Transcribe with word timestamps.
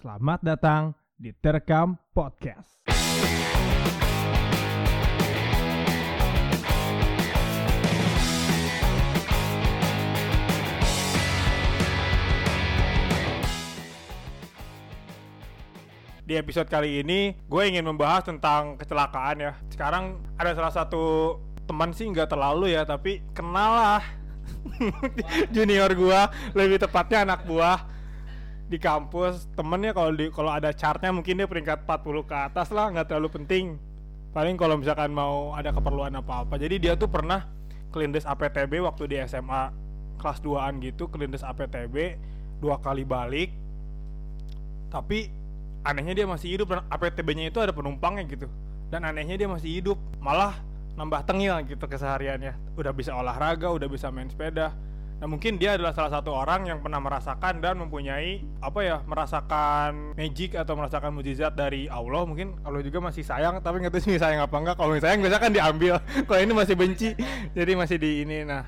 Selamat 0.00 0.40
datang 0.40 0.96
di 1.12 1.28
Terekam 1.28 1.92
Podcast. 2.16 2.80
Di 16.24 16.32
episode 16.32 16.72
kali 16.72 17.04
ini, 17.04 17.36
gue 17.36 17.62
ingin 17.68 17.84
membahas 17.84 18.24
tentang 18.24 18.80
kecelakaan 18.80 19.36
ya. 19.36 19.52
Sekarang 19.68 20.24
ada 20.40 20.56
salah 20.56 20.72
satu 20.72 21.36
teman 21.68 21.92
sih 21.92 22.08
nggak 22.08 22.32
terlalu 22.32 22.72
ya, 22.72 22.88
tapi 22.88 23.20
kenal 23.36 24.00
lah 24.00 24.02
junior 25.52 25.92
gue, 25.92 26.20
lebih 26.56 26.80
tepatnya 26.80 27.28
anak 27.28 27.44
buah 27.44 27.99
di 28.70 28.78
kampus 28.78 29.50
temennya 29.58 29.90
kalau 29.90 30.14
di 30.14 30.30
kalau 30.30 30.54
ada 30.54 30.70
chartnya 30.70 31.10
mungkin 31.10 31.42
dia 31.42 31.50
peringkat 31.50 31.82
40 31.90 32.30
ke 32.30 32.36
atas 32.38 32.70
lah 32.70 32.86
nggak 32.94 33.10
terlalu 33.10 33.42
penting. 33.42 33.74
Paling 34.30 34.54
kalau 34.54 34.78
misalkan 34.78 35.10
mau 35.10 35.50
ada 35.58 35.74
keperluan 35.74 36.14
apa-apa. 36.14 36.54
Jadi 36.54 36.78
dia 36.78 36.94
tuh 36.94 37.10
pernah 37.10 37.50
kelindes 37.90 38.22
APTB 38.22 38.78
waktu 38.86 39.10
di 39.10 39.16
SMA 39.26 39.74
kelas 40.22 40.38
2an 40.38 40.78
gitu 40.86 41.10
kelindes 41.10 41.42
APTB 41.42 42.14
dua 42.62 42.78
kali 42.78 43.02
balik. 43.02 43.50
Tapi 44.94 45.26
anehnya 45.82 46.22
dia 46.22 46.26
masih 46.30 46.54
hidup 46.54 46.70
dan 46.70 46.86
APTB-nya 46.86 47.50
itu 47.50 47.58
ada 47.58 47.74
penumpangnya 47.74 48.22
gitu. 48.30 48.46
Dan 48.86 49.02
anehnya 49.02 49.34
dia 49.34 49.50
masih 49.50 49.82
hidup 49.82 49.98
malah 50.22 50.54
nambah 50.94 51.26
tengil 51.26 51.58
gitu 51.66 51.82
kesehariannya. 51.90 52.54
Udah 52.78 52.94
bisa 52.94 53.18
olahraga 53.18 53.66
udah 53.74 53.90
bisa 53.90 54.14
main 54.14 54.30
sepeda 54.30 54.70
Nah 55.20 55.28
mungkin 55.28 55.60
dia 55.60 55.76
adalah 55.76 55.92
salah 55.92 56.08
satu 56.16 56.32
orang 56.32 56.64
yang 56.64 56.80
pernah 56.80 56.96
merasakan 56.96 57.60
dan 57.60 57.76
mempunyai 57.76 58.40
apa 58.64 58.80
ya 58.80 58.96
merasakan 59.04 60.16
magic 60.16 60.56
atau 60.56 60.72
merasakan 60.80 61.12
mujizat 61.12 61.52
dari 61.52 61.92
Allah. 61.92 62.24
Mungkin 62.24 62.64
Allah 62.64 62.80
juga 62.80 63.04
masih 63.04 63.20
sayang 63.20 63.60
tapi 63.60 63.84
nggak 63.84 63.92
tahu 63.92 64.00
sih 64.00 64.16
sayang 64.16 64.40
apa 64.40 64.56
enggak 64.56 64.80
kalau 64.80 64.96
sayang 64.96 65.20
biasa 65.20 65.36
kan 65.36 65.52
diambil. 65.52 66.00
Kalau 66.26 66.40
ini 66.40 66.52
masih 66.56 66.72
benci 66.72 67.12
jadi 67.52 67.72
masih 67.76 68.00
di 68.00 68.24
ini. 68.24 68.48
Nah 68.48 68.64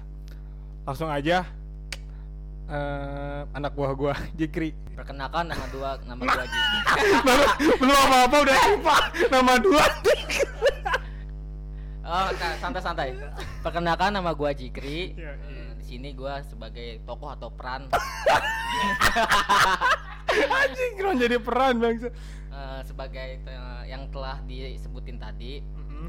langsung 0.84 1.08
aja. 1.08 1.48
Uh, 2.72 3.44
anak 3.52 3.72
buah 3.72 3.92
gua 3.96 4.12
Jikri. 4.38 4.76
Perkenalkan 4.92 5.48
nama 5.48 5.64
dua 5.72 5.96
nama 6.04 6.20
dua 6.36 6.44
Jikri. 6.44 6.78
Belum 7.80 7.96
apa 7.96 8.16
apa 8.28 8.36
udah 8.44 8.56
lupa. 8.68 8.96
Nama 9.32 9.52
dua 9.56 9.84
oh 12.02 12.28
santai-santai. 12.60 13.18
Perkenalkan 13.62 14.14
nama 14.14 14.34
gua 14.34 14.50
Jikri. 14.52 15.14
Ya, 15.14 15.34
iya. 15.38 15.72
Sini 15.82 16.14
gue 16.16 16.34
sebagai 16.46 17.02
tokoh 17.04 17.34
atau 17.34 17.50
peran. 17.52 17.90
Anjing 20.32 20.92
keren 20.96 21.16
jadi 21.20 21.36
peran 21.36 21.76
bang 21.76 22.08
uh, 22.52 22.80
sebagai 22.84 23.40
uh, 23.48 23.82
yang 23.84 24.08
telah 24.12 24.40
disebutin 24.44 25.16
tadi. 25.18 25.60
Mm-hmm. 25.60 26.06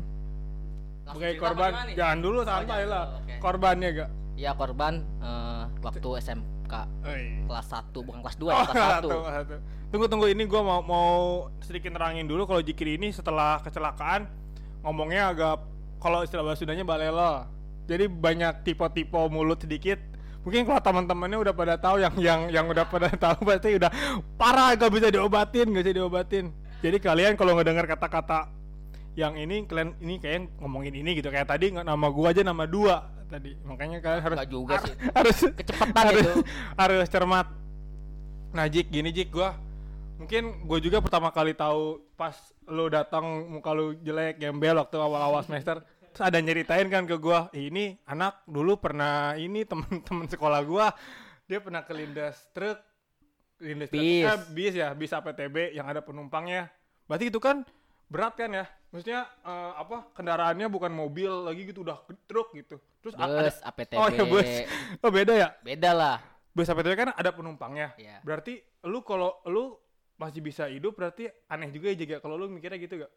sebagai 1.04 1.36
korban. 1.36 1.72
jangan 2.00 2.18
dulu 2.24 2.38
oh, 2.40 2.46
santai 2.48 2.88
oh, 2.88 2.88
lah. 2.88 3.06
okay. 3.20 3.36
korbannya 3.44 3.90
gak 3.92 4.10
ya 4.40 4.56
korban 4.56 5.04
uh, 5.20 5.68
waktu 5.84 6.10
SMK 6.24 6.74
Oi. 7.04 7.44
kelas 7.44 7.68
1 7.76 7.92
bukan 7.92 8.20
kelas 8.24 8.38
2 8.40 8.48
oh, 8.48 8.64
kelas 8.72 9.04
1 9.04 9.12
tunggu 9.92 10.08
tunggu 10.08 10.28
ini 10.32 10.48
gue 10.48 10.62
mau 10.64 10.80
mau 10.80 11.52
sedikit 11.60 11.92
nerangin 11.92 12.24
dulu 12.24 12.48
kalau 12.48 12.64
Jikri 12.64 12.96
ini 12.96 13.12
setelah 13.12 13.60
kecelakaan 13.60 14.32
ngomongnya 14.80 15.36
agak 15.36 15.60
kalau 16.04 16.20
istilah 16.28 16.44
bahasa 16.44 16.68
Sundanya 16.68 16.84
balelo 16.84 17.48
jadi 17.84 18.08
banyak 18.08 18.64
tipe-tipe 18.64 19.20
mulut 19.28 19.59
sedikit. 19.59 20.00
Mungkin 20.44 20.68
kalau 20.68 20.82
teman-temannya 20.84 21.40
udah 21.40 21.54
pada 21.56 21.76
tahu 21.80 22.04
yang 22.04 22.14
yang 22.20 22.42
yang 22.52 22.66
udah 22.68 22.84
pada 22.88 23.08
tahu 23.23 23.48
pasti 23.48 23.80
udah 23.80 23.92
parah 24.36 24.76
gak 24.76 24.92
bisa 24.92 25.08
diobatin 25.08 25.72
gak 25.72 25.84
bisa 25.88 25.96
diobatin. 25.96 26.46
Jadi 26.84 26.98
kalian 27.00 27.40
kalau 27.40 27.56
ngedengar 27.56 27.88
kata-kata 27.88 28.52
yang 29.16 29.40
ini 29.40 29.64
kalian 29.64 29.96
ini 30.04 30.20
kayak 30.20 30.52
ngomongin 30.59 30.96
ini 30.96 31.16
gitu. 31.20 31.31
Kayak 31.31 31.48
tadi 31.48 31.72
nama 31.72 32.08
gua 32.12 32.36
aja 32.36 32.44
nama 32.44 32.64
dua 32.68 33.08
tadi. 33.31 33.56
Makanya 33.64 34.03
kalian 34.03 34.22
harus 34.24 34.38
Gak 34.44 34.52
juga 34.52 34.75
sih. 34.84 34.96
harus 35.18 35.38
kecepatan 35.56 36.03
harus, 36.03 36.24
itu. 36.24 36.34
harus 36.75 37.08
cermat. 37.08 37.47
Nah 38.52 38.66
Jik 38.68 38.91
gini 38.91 39.12
Jik 39.16 39.31
gua 39.31 39.56
mungkin 40.14 40.64
gue 40.64 40.80
juga 40.80 41.03
pertama 41.03 41.34
kali 41.34 41.52
tahu 41.52 42.00
pas 42.16 42.38
lo 42.68 42.88
datang 42.88 43.50
muka 43.51 43.72
lo 43.75 43.96
jelek 43.97 44.40
gembel 44.40 44.79
waktu 44.79 44.97
awal-awal 45.00 45.41
semester 45.44 45.84
terus 46.13 46.24
ada 46.24 46.38
nyeritain 46.40 46.88
kan 46.88 47.09
ke 47.09 47.18
gua 47.18 47.50
ini 47.57 47.97
anak 48.06 48.46
dulu 48.46 48.78
pernah 48.78 49.34
ini 49.35 49.66
temen-temen 49.66 50.29
sekolah 50.34 50.62
gua 50.63 50.94
dia 51.47 51.59
pernah 51.59 51.84
kelindas 51.84 52.50
truk 52.56 52.79
kelindas 53.59 53.90
bis. 53.91 54.23
truk 54.23 54.41
eh, 54.41 54.52
bis 54.52 54.73
ya 54.75 54.90
bis 54.91 55.12
APTB 55.12 55.75
yang 55.75 55.88
ada 55.88 56.03
penumpangnya. 56.03 56.72
Berarti 57.07 57.31
itu 57.31 57.40
kan 57.40 57.63
berat 58.12 58.35
kan 58.35 58.52
ya? 58.52 58.66
Maksudnya 58.94 59.25
uh, 59.41 59.73
apa 59.79 60.12
kendaraannya 60.13 60.68
bukan 60.69 60.91
mobil 60.94 61.29
lagi 61.29 61.66
gitu 61.66 61.81
udah 61.81 62.03
truk 62.29 62.53
gitu. 62.53 62.78
Terus 63.02 63.13
bus 63.18 63.23
ada, 63.23 63.52
APTB 63.52 63.97
oh 63.97 64.07
ya 64.12 64.23
bus. 64.28 64.52
Oh 65.03 65.12
beda 65.12 65.34
ya? 65.34 65.50
Beda 65.63 65.91
lah. 65.91 66.18
Bus 66.53 66.69
APTB 66.69 66.94
kan 66.94 67.09
ada 67.18 67.34
penumpangnya. 67.34 67.97
Yeah. 67.97 68.22
berarti 68.22 68.62
lu 68.85 69.02
kalau 69.02 69.41
lu 69.50 69.83
masih 70.23 70.39
bisa 70.39 70.72
hidup 70.72 70.95
berarti 70.95 71.28
aneh 71.51 71.69
juga 71.75 71.91
ya 71.91 71.95
jaga 72.00 72.16
kalau 72.23 72.39
lu 72.39 72.47
mikirnya 72.47 72.79
gitu 72.79 73.03
gak 73.03 73.11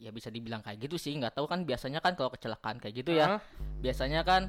ya 0.00 0.08
bisa 0.08 0.32
dibilang 0.32 0.64
kayak 0.64 0.88
gitu 0.88 0.96
sih 0.96 1.12
nggak 1.12 1.36
tahu 1.36 1.44
kan 1.44 1.68
biasanya 1.68 2.00
kan 2.00 2.16
kalau 2.16 2.32
kecelakaan 2.32 2.80
kayak 2.80 3.04
gitu 3.04 3.12
ya. 3.12 3.26
Uh 3.26 3.30
-huh. 3.36 3.40
biasanya 3.84 4.24
kan 4.24 4.48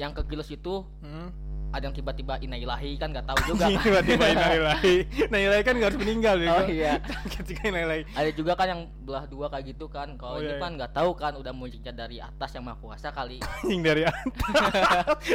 yang 0.00 0.16
kegilus 0.16 0.48
itu 0.48 0.82
hmm 1.04 1.53
ada 1.74 1.90
yang 1.90 1.96
tiba-tiba 1.98 2.38
inailahi 2.38 2.94
kan 2.94 3.10
nggak 3.10 3.26
tahu 3.26 3.38
juga 3.50 3.66
kan. 3.74 3.82
tiba-tiba 3.82 4.24
inailahi. 4.30 4.96
Inailahi 5.26 5.62
kan 5.66 5.74
nggak 5.74 5.88
harus 5.90 6.00
meninggal 6.00 6.36
ya 6.38 6.50
oh 6.54 6.66
iya. 6.70 6.92
Ketika 7.34 7.62
inailahi. 7.66 8.02
Ada 8.14 8.30
juga 8.30 8.52
kan 8.54 8.66
yang 8.70 8.80
belah 9.02 9.26
dua 9.26 9.50
kayak 9.50 9.74
gitu 9.74 9.90
kan. 9.90 10.14
Kalau 10.14 10.38
oh, 10.38 10.40
ini 10.40 10.54
iya, 10.54 10.62
kan 10.62 10.70
iya. 10.70 10.78
nggak 10.78 10.92
tahu 10.94 11.10
kan 11.18 11.32
udah 11.34 11.50
munculnya 11.50 11.90
dari 11.90 12.22
atas 12.22 12.50
yang 12.54 12.64
maha 12.64 12.78
puasa 12.78 13.10
kali. 13.10 13.42
Yang 13.68 13.82
dari 13.82 14.02
atas. 14.06 14.54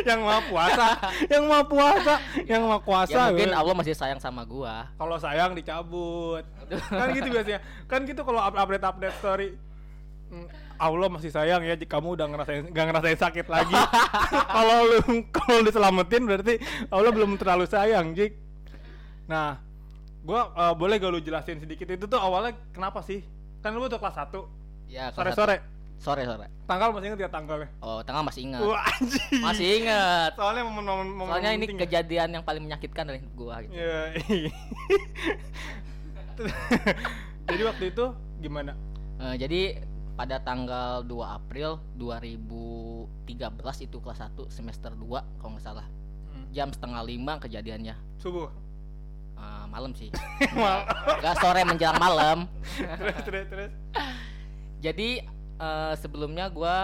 Yang 0.07 0.19
maha 0.23 0.41
puasa 0.47 0.87
yang 1.27 1.43
maha 1.49 1.63
puasa 1.67 2.13
yang 2.47 2.61
maha 2.63 2.79
kuasa 2.81 3.19
ya, 3.19 3.23
mungkin 3.35 3.51
Allah 3.51 3.75
masih 3.75 3.93
sayang 3.97 4.19
sama 4.23 4.47
gua. 4.47 4.87
Kalau 4.95 5.19
sayang 5.19 5.51
dicabut. 5.51 6.47
Kan 6.87 7.07
gitu 7.11 7.27
biasanya. 7.27 7.59
Kan 7.91 8.07
gitu 8.07 8.21
kalau 8.23 8.39
update 8.39 8.85
update 8.85 9.17
story. 9.19 9.49
Hmm, 10.29 10.47
Allah 10.79 11.11
masih 11.11 11.27
sayang 11.27 11.59
ya 11.67 11.75
kamu 11.75 12.15
udah 12.15 12.25
ngerasain 12.31 12.63
nggak 12.71 12.85
ngerasain 12.87 13.19
sakit 13.19 13.45
lagi. 13.51 13.75
Kalau 14.55 14.77
lu 14.87 14.99
kalau 15.29 15.59
diselamatin 15.67 16.23
berarti 16.23 16.55
Allah 16.87 17.11
belum 17.11 17.35
terlalu 17.35 17.67
sayang 17.67 18.15
Jik. 18.15 18.33
Nah 19.27 19.59
gua 20.23 20.55
uh, 20.55 20.73
boleh 20.73 20.95
gak 20.95 21.11
lu 21.11 21.19
jelasin 21.19 21.59
sedikit? 21.59 21.91
Itu 21.91 22.07
tuh 22.07 22.19
awalnya 22.19 22.55
kenapa 22.71 23.03
sih? 23.03 23.23
Kan 23.59 23.75
lu 23.75 23.91
tuh 23.91 23.99
kelas 23.99 24.15
1 24.15 24.31
ya 24.87 25.11
sore 25.11 25.31
sore? 25.35 25.57
Sore 25.99 26.23
sore. 26.23 26.47
Tanggal 26.63 26.95
masih 26.95 27.11
inget 27.11 27.27
ya 27.27 27.29
tanggalnya? 27.29 27.67
Oh 27.83 27.99
tanggal 27.99 28.23
masih 28.23 28.47
ingat. 28.47 28.63
Wah, 28.63 28.79
anjing. 28.87 29.41
masih 29.43 29.67
ingat. 29.83 30.31
Soalnya 30.39 30.63
momen 30.63 30.85
momen, 30.87 31.07
momen 31.11 31.31
soalnya 31.35 31.51
ini 31.59 31.65
ya. 31.67 31.75
kejadian 31.83 32.29
yang 32.39 32.43
paling 32.47 32.63
menyakitkan 32.63 33.03
dari 33.03 33.19
gua 33.35 33.59
gitu. 33.67 33.75
Yeah. 33.75 34.15
jadi 37.51 37.63
waktu 37.67 37.83
itu 37.91 38.05
gimana? 38.39 38.79
Uh, 39.19 39.35
jadi 39.35 39.83
pada 40.19 40.35
tanggal 40.43 40.99
2 41.07 41.15
April 41.23 41.79
2013 41.95 43.87
itu 43.87 43.97
kelas 44.03 44.19
1 44.27 44.51
semester 44.51 44.91
2 44.91 45.39
kalau 45.39 45.55
nggak 45.55 45.63
salah. 45.63 45.87
Hmm. 46.27 46.43
jam 46.51 46.67
setengah 46.75 46.99
lima 47.07 47.39
kejadiannya. 47.39 47.95
Subuh? 48.19 48.51
Uh, 49.39 49.63
malam 49.71 49.95
sih. 49.95 50.11
Nggak 51.23 51.35
sore 51.39 51.63
menjelang 51.63 51.95
malam. 51.95 52.37
Terus 52.75 53.17
terus 53.23 53.45
terus. 53.47 53.71
Jadi 54.83 55.23
uh, 55.55 55.95
sebelumnya 55.95 56.51
gue 56.51 56.75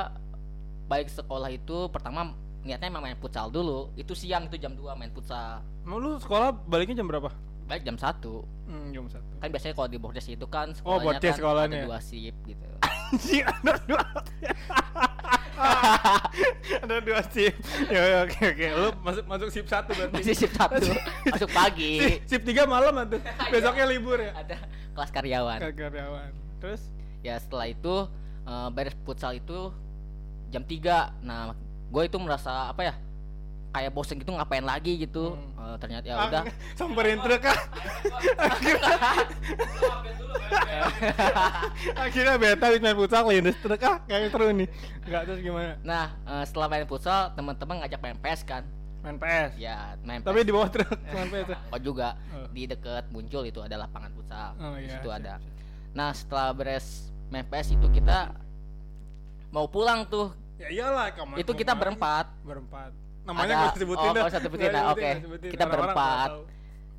baik 0.87 1.11
sekolah 1.11 1.51
itu 1.51 1.91
pertama 1.91 2.31
niatnya 2.63 2.87
emang 2.87 3.03
main 3.03 3.19
futsal 3.19 3.51
dulu. 3.51 3.91
Itu 3.99 4.15
siang 4.15 4.47
itu 4.47 4.55
jam 4.55 4.79
2 4.79 4.95
main 4.95 5.11
futsal. 5.11 5.59
Mau 5.83 5.99
lu 5.99 6.15
sekolah 6.23 6.55
baliknya 6.55 7.03
jam 7.03 7.11
berapa 7.11 7.27
balik 7.65 7.83
jam 7.83 7.97
satu. 7.97 8.45
Hmm, 8.69 8.93
jam 8.93 9.05
satu. 9.09 9.25
Kan 9.41 9.49
biasanya 9.49 9.73
kalau 9.73 9.89
di 9.89 9.97
bordes 9.97 10.27
itu 10.29 10.45
kan 10.45 10.69
oh, 10.85 11.01
sekolahnya 11.01 11.17
oh, 11.17 11.21
kan 11.21 11.37
sekolahnya. 11.37 11.77
ada 11.81 11.87
dua 11.89 11.99
sip 12.01 12.35
gitu. 12.45 12.65
Anjing 13.13 13.43
ada 13.45 13.73
dua 13.85 14.01
ada 16.83 16.95
dua 16.99 17.21
sip 17.31 17.53
ya, 17.89 18.25
oke 18.25 18.41
oke. 18.53 18.67
Lu 18.77 18.89
masuk 19.01 19.23
masuk 19.25 19.49
sip 19.49 19.65
satu 19.65 19.91
berarti. 19.97 20.13
Masih 20.21 20.35
sip 20.37 20.51
satu. 20.53 20.85
Masuk 21.33 21.49
pagi. 21.53 21.93
Sip, 22.01 22.21
sip 22.29 22.41
tiga 22.45 22.69
malam 22.69 22.93
tuh 23.09 23.21
besoknya 23.49 23.85
libur 23.89 24.21
ya? 24.21 24.31
Ada 24.37 24.57
kelas 24.93 25.09
karyawan. 25.09 25.59
Kelas 25.61 25.75
karyawan. 25.77 26.29
Terus? 26.61 26.81
Ya 27.25 27.35
setelah 27.41 27.65
itu 27.69 27.95
uh, 28.45 28.69
beres 28.69 28.93
futsal 29.05 29.33
itu 29.37 29.73
jam 30.53 30.61
tiga. 30.65 31.13
Nah 31.25 31.57
gue 31.89 32.03
itu 32.05 32.17
merasa 32.21 32.69
apa 32.69 32.81
ya 32.85 32.93
kayak 33.75 33.91
bosen 33.91 34.15
gitu 34.15 34.31
ngapain 34.31 34.63
lagi 34.63 34.95
gitu 34.95 35.35
hmm. 35.35 35.59
uh, 35.59 35.75
ternyata 35.75 36.07
ya 36.07 36.15
udah 36.15 36.43
samperin 36.79 37.19
truk 37.19 37.43
kan 37.43 37.59
akhirnya 38.39 38.95
akhirnya 42.07 42.35
beta 42.39 42.65
main 42.79 42.95
futsal 42.95 43.27
lindes 43.27 43.57
truk 43.59 43.81
ah 43.83 43.99
kayak 44.07 44.31
seru 44.31 44.47
nih 44.49 44.67
nggak 45.03 45.21
terus 45.27 45.39
gimana 45.43 45.75
nah 45.83 46.15
uh, 46.23 46.43
setelah 46.47 46.71
main 46.71 46.87
futsal 46.87 47.35
teman-teman 47.35 47.83
ngajak 47.83 47.99
main 47.99 48.15
PS 48.15 48.43
kan 48.43 48.63
Main 49.05 49.21
PS. 49.21 49.53
ya 49.61 49.93
main 50.01 50.17
Tapi 50.17 50.41
PS. 50.41 50.47
di 50.47 50.53
bawah 50.55 50.69
truk 50.71 50.89
main 51.13 51.27
PS. 51.29 51.47
ya? 51.51 51.57
oh 51.69 51.79
juga 51.79 52.09
Oh. 52.31 52.47
di 52.49 52.63
deket 52.65 53.05
muncul 53.11 53.43
itu 53.43 53.59
ada 53.59 53.75
lapangan 53.77 54.11
futsal 54.11 54.55
Oh, 54.57 54.73
di 54.75 54.87
iya, 54.87 54.95
situ 54.95 55.07
siap, 55.07 55.19
ada 55.19 55.33
nah 55.91 56.09
setelah 56.09 56.49
beres 56.55 56.87
main 57.27 57.43
PS 57.43 57.75
itu 57.75 57.87
kita 57.91 58.31
mau 59.51 59.67
pulang 59.67 60.07
tuh 60.07 60.31
Ya 60.55 60.71
iyalah 60.71 61.11
kamu. 61.11 61.35
itu 61.35 61.51
kita 61.51 61.75
berempat 61.75 62.31
Berempat. 62.41 62.95
Namanya 63.25 63.53
nggak 63.55 63.67
usah 63.67 63.79
sebutin 63.79 64.01
oh, 64.01 64.05
dah. 64.05 64.13
nggak 64.15 64.31
usah 64.31 64.41
sebutin, 64.41 64.69
nah, 64.69 64.83
oke. 64.91 65.09
Kita 65.47 65.65
berempat. 65.65 66.29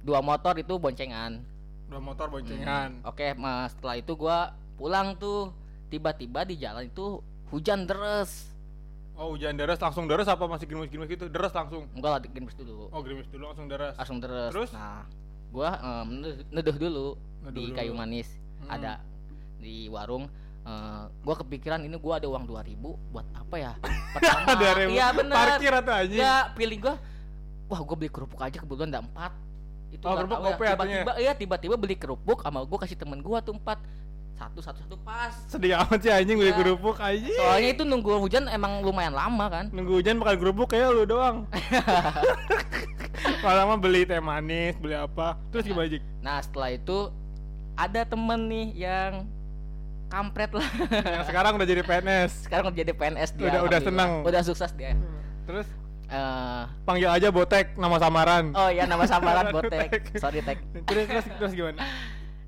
dua 0.03 0.21
motor 0.21 0.55
itu 0.55 0.75
boncengan 0.77 1.43
Dua 1.87 1.99
motor 1.99 2.27
Hmm, 2.29 2.35
boncengan. 2.37 2.91
oke 3.03 3.27
mas 3.35 3.71
setelah 3.73 3.97
itu 3.97 4.13
gua 4.13 4.39
pulang 4.75 5.15
tuh 5.15 5.51
tiba-tiba 5.87 6.43
di 6.43 6.55
jalan 6.57 6.87
itu 6.87 7.19
hujan 7.49 7.83
deras 7.83 8.51
Oh 9.15 9.33
hujan 9.33 9.55
deras 9.55 9.79
langsung 9.79 10.05
deras 10.05 10.27
apa 10.27 10.45
masih 10.45 10.63
gerimis-gerimis 10.65 11.09
gitu? 11.09 11.27
Deras 11.27 11.51
langsung. 11.51 11.89
enggak 11.91 12.11
lah 12.13 12.21
gerimis 12.21 12.55
dulu 12.55 12.87
Oh 12.89 13.01
gerimis 13.01 13.27
dulu 13.27 13.47
langsung 13.47 13.67
deras. 13.67 13.95
langsung 13.95 14.19
deras 14.19 14.51
Terus? 14.53 14.71
nah 14.71 15.03
gua 15.49 15.71
neduh, 16.05 16.35
neduh 16.53 16.77
dulu 16.77 17.07
Neduh 17.41 17.51
di 17.53 17.63
dulu. 17.65 17.75
kayu 17.75 17.93
manis 17.93 18.29
Hmm. 18.57 18.71
ada 18.73 18.93
di 19.57 19.87
warung 19.87 20.31
Eh, 20.67 21.05
gua 21.23 21.35
kepikiran 21.39 21.79
ini 21.79 21.95
gua 21.95 22.19
ada 22.19 22.27
uang 22.27 22.43
2000 22.43 22.75
buat 23.15 23.23
apa 23.39 23.55
ya 23.55 23.73
pertama 24.19 24.59
iya 24.91 25.15
bener 25.15 25.31
Parkir 25.33 25.71
atau 25.71 25.95
anjing? 25.95 26.19
ya 26.19 26.51
pilih 26.53 26.83
gua 26.83 26.95
wah 27.71 27.79
gua 27.81 27.95
beli 27.95 28.11
kerupuk 28.11 28.35
aja 28.37 28.59
kebetulan 28.59 28.91
ada 28.91 28.99
empat 28.99 29.31
itu 29.89 30.03
Oh, 30.03 30.19
kerupuk 30.19 30.43
ya, 30.59 30.75
tiba-tiba 30.75 31.13
iya 31.17 31.33
tiba-tiba 31.33 31.75
beli 31.79 31.95
kerupuk 31.95 32.43
sama 32.43 32.67
gua 32.67 32.83
kasih 32.83 32.99
temen 32.99 33.23
gua 33.23 33.39
tuh 33.39 33.55
empat 33.55 33.79
satu 34.35 34.59
satu 34.59 34.79
satu 34.83 34.97
pas 35.01 35.31
Sedih 35.47 35.79
amat 35.79 36.03
sih 36.03 36.11
anjing 36.11 36.35
beli 36.35 36.51
Iya. 36.51 36.59
kerupuk 36.59 36.97
anjing. 36.99 37.39
soalnya 37.39 37.71
itu 37.71 37.83
nunggu 37.87 38.11
hujan 38.19 38.51
emang 38.51 38.83
lumayan 38.83 39.15
lama 39.15 39.47
kan 39.47 39.65
Nunggu 39.71 40.03
hujan 40.03 40.19
makan 40.19 40.35
kerupuk 40.35 40.67
kayak 40.69 40.91
lu 40.91 41.07
doang. 41.07 41.47
Kalau 43.41 43.63
mah 43.65 43.79
beli 43.79 44.03
teh 44.03 44.19
manis, 44.21 44.75
beli 44.77 44.93
apa? 44.95 45.39
Terus 45.49 45.65
gimana 45.65 45.87
Jik? 45.89 46.03
nah 46.19 46.37
setelah 46.37 46.71
itu 46.71 47.09
ada 47.73 48.03
temen 48.03 48.41
nih 48.45 48.67
yang 48.77 49.13
kampret 50.07 50.51
lah 50.51 50.69
Yang 50.89 51.25
sekarang 51.27 51.53
udah 51.55 51.67
jadi 51.67 51.83
PNS. 51.83 52.33
sekarang 52.45 52.65
udah 52.67 52.79
jadi 52.79 52.93
PNS 52.93 53.31
dia 53.33 53.47
Udah- 53.49 53.63
udah 53.63 53.81
seneng. 53.81 54.11
udah 54.23 54.43
sukses 54.43 54.71
dia 54.73 54.95
Terus 55.45 55.67
Eh, 56.07 56.63
panggil 56.83 57.11
aja 57.11 57.29
Botek 57.29 57.75
nama 57.75 57.99
samaran. 57.99 58.55
oh 58.55 58.71
ya 58.71 58.85
nama 58.85 59.03
samaran 59.05 59.51
Tek. 59.51 59.55
botek 59.57 59.91
sorry 60.17 60.39
tek 60.39 60.63
Terus 60.85 61.05
terus 61.05 61.27
terus 61.29 61.53
gimana? 61.53 61.83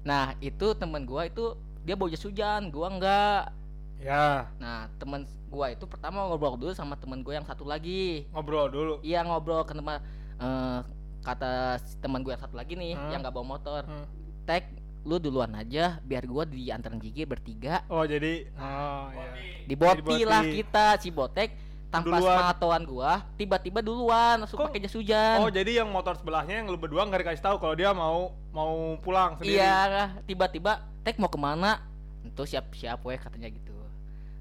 nah 0.00 0.30
itu 0.38 0.72
temen 0.72 1.02
gua 1.02 1.26
itu 1.26 1.52
dia 1.82 1.92
bawa 1.92 2.06
jas 2.08 2.22
hujan 2.22 2.70
gua 2.70 2.86
enggak 2.88 3.50
Ya, 3.98 4.46
nah 4.56 4.86
temen 4.94 5.26
gua 5.48 5.68
itu 5.68 5.82
pertama 5.84 6.22
ngobrol 6.24 6.54
dulu 6.54 6.70
sama 6.70 6.94
temen 6.94 7.18
gua 7.18 7.34
yang 7.34 7.42
satu 7.42 7.66
lagi 7.66 8.30
ngobrol 8.30 8.70
dulu. 8.70 8.94
iya 9.00 9.20
ngobrol 9.20 9.62
ke 9.62 9.74
tempat 9.74 10.06
eh, 10.38 10.78
kata 11.20 11.50
teman 11.98 12.22
gue 12.22 12.30
yang 12.30 12.38
satu 12.40 12.54
lagi 12.54 12.72
nih 12.72 12.94
Hmm. 12.94 13.10
yang 13.10 13.20
nggak 13.20 13.34
bawa 13.34 13.46
motor 13.50 13.82
Hmm. 13.82 14.06
tek 14.44 14.70
lu 15.08 15.16
duluan 15.16 15.48
aja 15.54 15.96
biar 16.00 16.22
gua 16.22 16.44
diantarin 16.44 17.00
gigi 17.00 17.24
bertiga 17.24 17.80
Oh, 17.88 18.04
jadi 18.04 18.44
oh 18.52 19.08
iya. 19.08 19.64
di 19.64 19.74
boti 19.74 20.20
lah 20.22 20.44
kita 20.44 21.00
si 21.00 21.08
botek 21.08 21.56
tanpa 21.88 22.20
Duluan. 22.20 22.28
sepengetahuan 22.28 22.84
gua 22.84 23.12
tiba-tiba 23.34 23.80
duluan 23.80 24.36
langsung 24.38 24.60
Kok- 24.60 24.68
pakai 24.68 24.84
jas 24.84 24.92
hujan 24.92 25.40
Oh, 25.40 25.48
jadi 25.48 25.80
yang 25.80 25.88
motor 25.88 26.12
sebelahnya 26.12 26.60
yang 26.60 26.68
lu 26.68 26.76
berdua 26.76 27.02
nggak 27.02 27.24
dikasih 27.24 27.40
tahu 27.42 27.56
kalau 27.56 27.72
dia 27.72 27.88
mau 27.90 28.36
mau 28.50 28.72
pulang 28.98 29.34
sendiri. 29.34 29.56
Iya, 29.56 30.12
tiba-tiba 30.22 30.84
Tek 31.00 31.16
mau 31.16 31.26
ke 31.26 31.38
mana? 31.38 31.80
Itu 32.20 32.44
siap-siap 32.44 33.00
weh 33.00 33.16
katanya 33.16 33.48
gitu. 33.48 33.72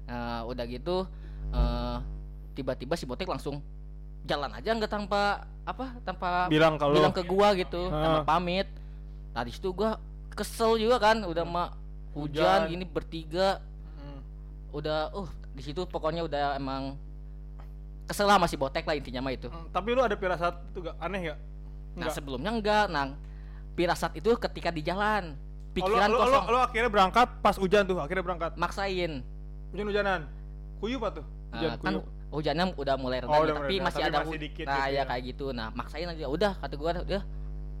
Nah, 0.04 0.44
udah 0.44 0.64
gitu 0.64 1.08
eh 1.48 1.96
tiba-tiba 2.52 2.92
si 2.92 3.08
Botek 3.08 3.24
langsung 3.26 3.64
jalan 4.22 4.52
aja 4.52 4.68
nggak 4.68 4.90
tanpa 4.90 5.22
apa 5.62 5.96
tanpa 6.04 6.44
Bilang 6.46 6.76
kalau 6.76 6.92
bilang 6.92 7.08
ke 7.10 7.24
gua 7.24 7.54
gitu, 7.54 7.88
Ah. 7.88 8.20
tanpa 8.20 8.20
pamit. 8.28 8.68
Tadi 9.30 9.48
situ 9.48 9.72
gua 9.72 9.96
kesel 10.38 10.78
juga 10.78 11.02
kan, 11.02 11.18
udah 11.20 11.42
mah 11.42 11.74
hujan 12.14 12.38
Hujan. 12.64 12.70
gini 12.70 12.84
bertiga, 12.84 13.58
Hmm. 13.94 14.20
udah 14.70 15.10
uh 15.12 15.26
di 15.50 15.62
situ 15.64 15.82
pokoknya 15.84 16.22
udah 16.22 16.54
emang 16.54 16.94
kesel 18.04 18.24
lah 18.24 18.38
masih 18.38 18.54
Botek 18.54 18.82
lah 18.82 18.94
intinya 18.94 19.18
mah 19.20 19.30
itu. 19.30 19.46
Hmm, 19.46 19.68
Tapi 19.68 19.88
lu 19.90 20.00
ada 20.00 20.14
pirasat 20.14 20.54
itu 20.64 20.78
gak 20.80 20.96
aneh 20.96 21.20
gak? 21.26 21.38
Nah, 21.90 21.96
Enggak. 22.00 22.14
sebelumnya 22.14 22.50
enggak, 22.52 22.84
nah 22.86 23.04
pirasat 23.74 24.14
itu 24.14 24.30
ketika 24.38 24.70
di 24.70 24.80
jalan. 24.80 25.34
Oh, 25.34 25.76
Pikiran 25.76 26.08
lu, 26.08 26.14
lu, 26.14 26.20
kosong, 26.20 26.44
lu 26.48 26.58
akhirnya 26.58 26.88
berangkat 26.88 27.28
pas 27.38 27.54
hujan 27.54 27.82
tuh, 27.84 27.98
akhirnya 27.98 28.24
berangkat. 28.24 28.52
maksain. 28.54 29.22
Hujan-hujanan. 29.68 30.26
Kuyup 30.78 31.02
apa 31.02 31.20
tuh? 31.20 31.24
Hujan 31.48 31.68
Nah, 31.68 31.76
kan 31.76 31.92
kuyup. 31.92 32.04
hujannya 32.30 32.64
udah 32.72 32.94
mulai 32.96 33.18
reda 33.18 33.28
Oh, 33.28 33.36
nih, 33.36 33.44
udah 33.44 33.56
tapi 33.58 33.74
masih 33.78 34.00
tapi 34.00 34.08
ada 34.08 34.18
masih 34.20 34.38
dikit 34.38 34.64
nah 34.64 34.74
gitu 34.74 34.84
ya 34.86 34.92
ya. 34.92 35.02
kayak 35.06 35.22
gitu 35.24 35.46
nah 35.50 35.68
maksain 35.70 36.04
aja 36.04 36.26
udah 36.26 36.52
kata 36.56 36.74
gua 36.74 36.90
udah 36.98 37.22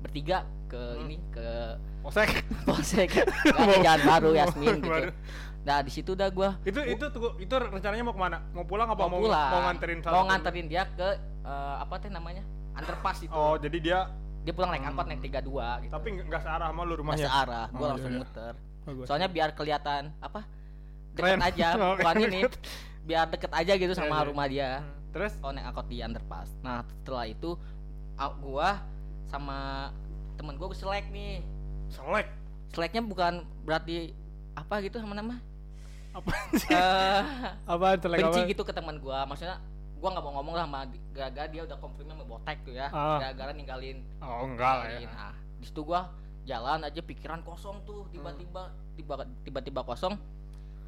bertiga 0.00 0.38
ke 0.64 0.76
Hmm. 0.78 1.02
ini 1.02 1.16
ke 1.28 1.48
Posek. 2.00 2.28
polsek 2.66 3.08
ke 3.10 3.22
jalan 3.84 4.00
baru 4.02 4.30
Yasmin 4.34 4.78
gitu 4.78 4.88
Baru. 4.88 5.10
nah 5.60 5.78
di 5.78 5.90
situ 5.90 6.10
udah 6.12 6.28
gua 6.28 6.50
Itu 6.62 6.80
itu 6.82 7.04
tuh 7.06 7.36
itu 7.36 7.50
rencananya 7.50 8.00
mau 8.02 8.12
ke 8.12 8.20
mana? 8.20 8.38
Mau 8.50 8.64
pulang 8.64 8.86
apa 8.86 9.00
mau 9.02 9.10
mau 9.10 9.20
pulang 9.22 9.50
mau 9.50 9.60
nganterin 9.66 9.98
mau 10.02 10.24
nganterin 10.24 10.66
dia 10.66 10.82
ke 10.88 11.08
eh, 11.42 11.74
apa 11.78 11.94
teh 11.96 12.08
namanya 12.08 12.40
underpass 12.72 13.20
itu 13.20 13.32
Oh, 13.32 13.56
jadi 13.56 13.76
dia 13.76 13.98
dia 14.40 14.52
pulang 14.52 14.70
naik 14.70 14.80
Hmm. 14.82 14.90
angkot 14.94 15.06
naik 15.06 15.20
32 15.20 15.44
gitu 15.82 15.92
tapi 15.92 16.06
nggak 16.10 16.26
nggak 16.26 16.42
searah 16.42 16.66
sama 16.68 16.80
lu 16.80 16.86
Nggak 16.86 16.98
rumahnya. 16.98 17.26
searah 17.26 17.64
gua 17.68 17.78
Oh, 17.78 17.88
langsung 17.90 18.08
iya, 18.08 18.16
iya. 18.16 18.24
muter 18.24 18.54
soalnya 19.04 19.28
biar 19.28 19.48
kelihatan 19.52 20.02
apa 20.18 20.40
Keren. 21.12 21.36
deket 21.36 21.44
aja 21.44 21.68
Oh, 21.82 21.94
bukan 21.94 22.14
keren. 22.14 22.30
ini 22.30 22.40
biar 23.02 23.24
deket 23.26 23.52
aja 23.52 23.72
gitu 23.74 23.92
Iya, 23.92 23.98
sama 23.98 24.14
iya. 24.14 24.24
rumah 24.24 24.46
dia 24.46 24.70
Hmm. 24.78 24.96
Terus 25.10 25.32
oh 25.40 25.50
naik 25.50 25.66
angkot 25.66 25.86
di 25.86 25.96
underpass 25.98 26.48
nah 26.58 26.80
setelah 26.84 27.26
itu 27.26 27.56
gua 28.38 28.80
sama 29.28 29.88
temen 30.34 30.54
gua 30.54 30.72
selek 30.72 31.08
nih 31.08 31.44
selek 31.88 32.28
seleknya 32.70 33.02
bukan 33.02 33.32
berarti 33.62 34.12
apa 34.52 34.80
gitu 34.80 34.98
sama 34.98 35.12
nama 35.12 35.36
apa 36.10 36.30
sih? 36.60 36.68
eh 36.68 37.22
Apaan 37.64 37.98
selek 37.98 38.18
benci 38.18 38.40
apa? 38.40 38.50
gitu 38.50 38.62
ke 38.62 38.72
teman 38.72 38.96
gua 38.98 39.24
maksudnya 39.24 39.60
gua 39.94 40.08
nggak 40.10 40.22
mau 40.22 40.32
ngomong 40.36 40.54
lah 40.54 40.64
sama 40.64 40.80
gara-gara 41.10 41.46
dia 41.46 41.62
udah 41.62 41.76
konfirmnya 41.76 42.14
sama 42.14 42.26
botek 42.26 42.58
tuh 42.62 42.72
ya 42.72 42.88
Ah. 42.88 43.18
gara-gara 43.18 43.52
ninggalin 43.52 43.98
Oh, 44.18 44.44
enggak 44.44 44.72
lah 44.74 44.86
ya. 44.90 45.06
nah 45.06 45.32
di 45.54 45.64
situ 45.64 45.80
gua 45.82 46.08
jalan 46.42 46.80
aja 46.82 47.00
pikiran 47.00 47.40
kosong 47.42 47.82
tuh 47.82 48.08
tiba-tiba 48.08 48.68
tiba 48.94 49.14
tiba-tiba 49.42 49.80
kosong 49.82 50.16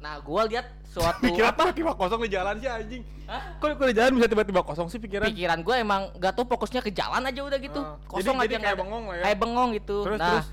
nah 0.01 0.17
gua 0.17 0.41
lihat 0.43 0.65
suatu 0.83 1.21
Pikiran 1.23 1.53
apa 1.53 1.69
tiba 1.69 1.93
kosong 1.93 2.25
di 2.25 2.31
jalan 2.31 2.57
sih 2.57 2.65
anjing? 2.65 3.01
Hah? 3.23 3.55
Kok 3.55 3.77
kok 3.77 3.85
di 3.85 3.95
jalan 3.95 4.11
bisa 4.11 4.27
tiba-tiba 4.27 4.61
kosong 4.61 4.87
sih 4.87 4.97
pikiran? 4.97 5.29
pikiran 5.29 5.61
gua 5.61 5.75
emang 5.77 6.09
gak 6.17 6.33
tuh 6.33 6.43
fokusnya 6.43 6.81
ke 6.81 6.91
jalan 6.91 7.21
aja 7.21 7.37
udah 7.39 7.59
gitu 7.59 7.79
Ah. 7.79 7.95
kosong 8.03 8.35
jadi, 8.35 8.41
aja 8.41 8.49
jadi 8.49 8.57
kayak 8.59 8.73
ada- 8.73 8.81
bengong 8.81 9.03
lah 9.05 9.15
ya. 9.15 9.23
kayak 9.23 9.37
bengong 9.39 9.69
gitu 9.73 9.97
Terus, 10.03 10.17
nah 10.17 10.29
terus? 10.33 10.47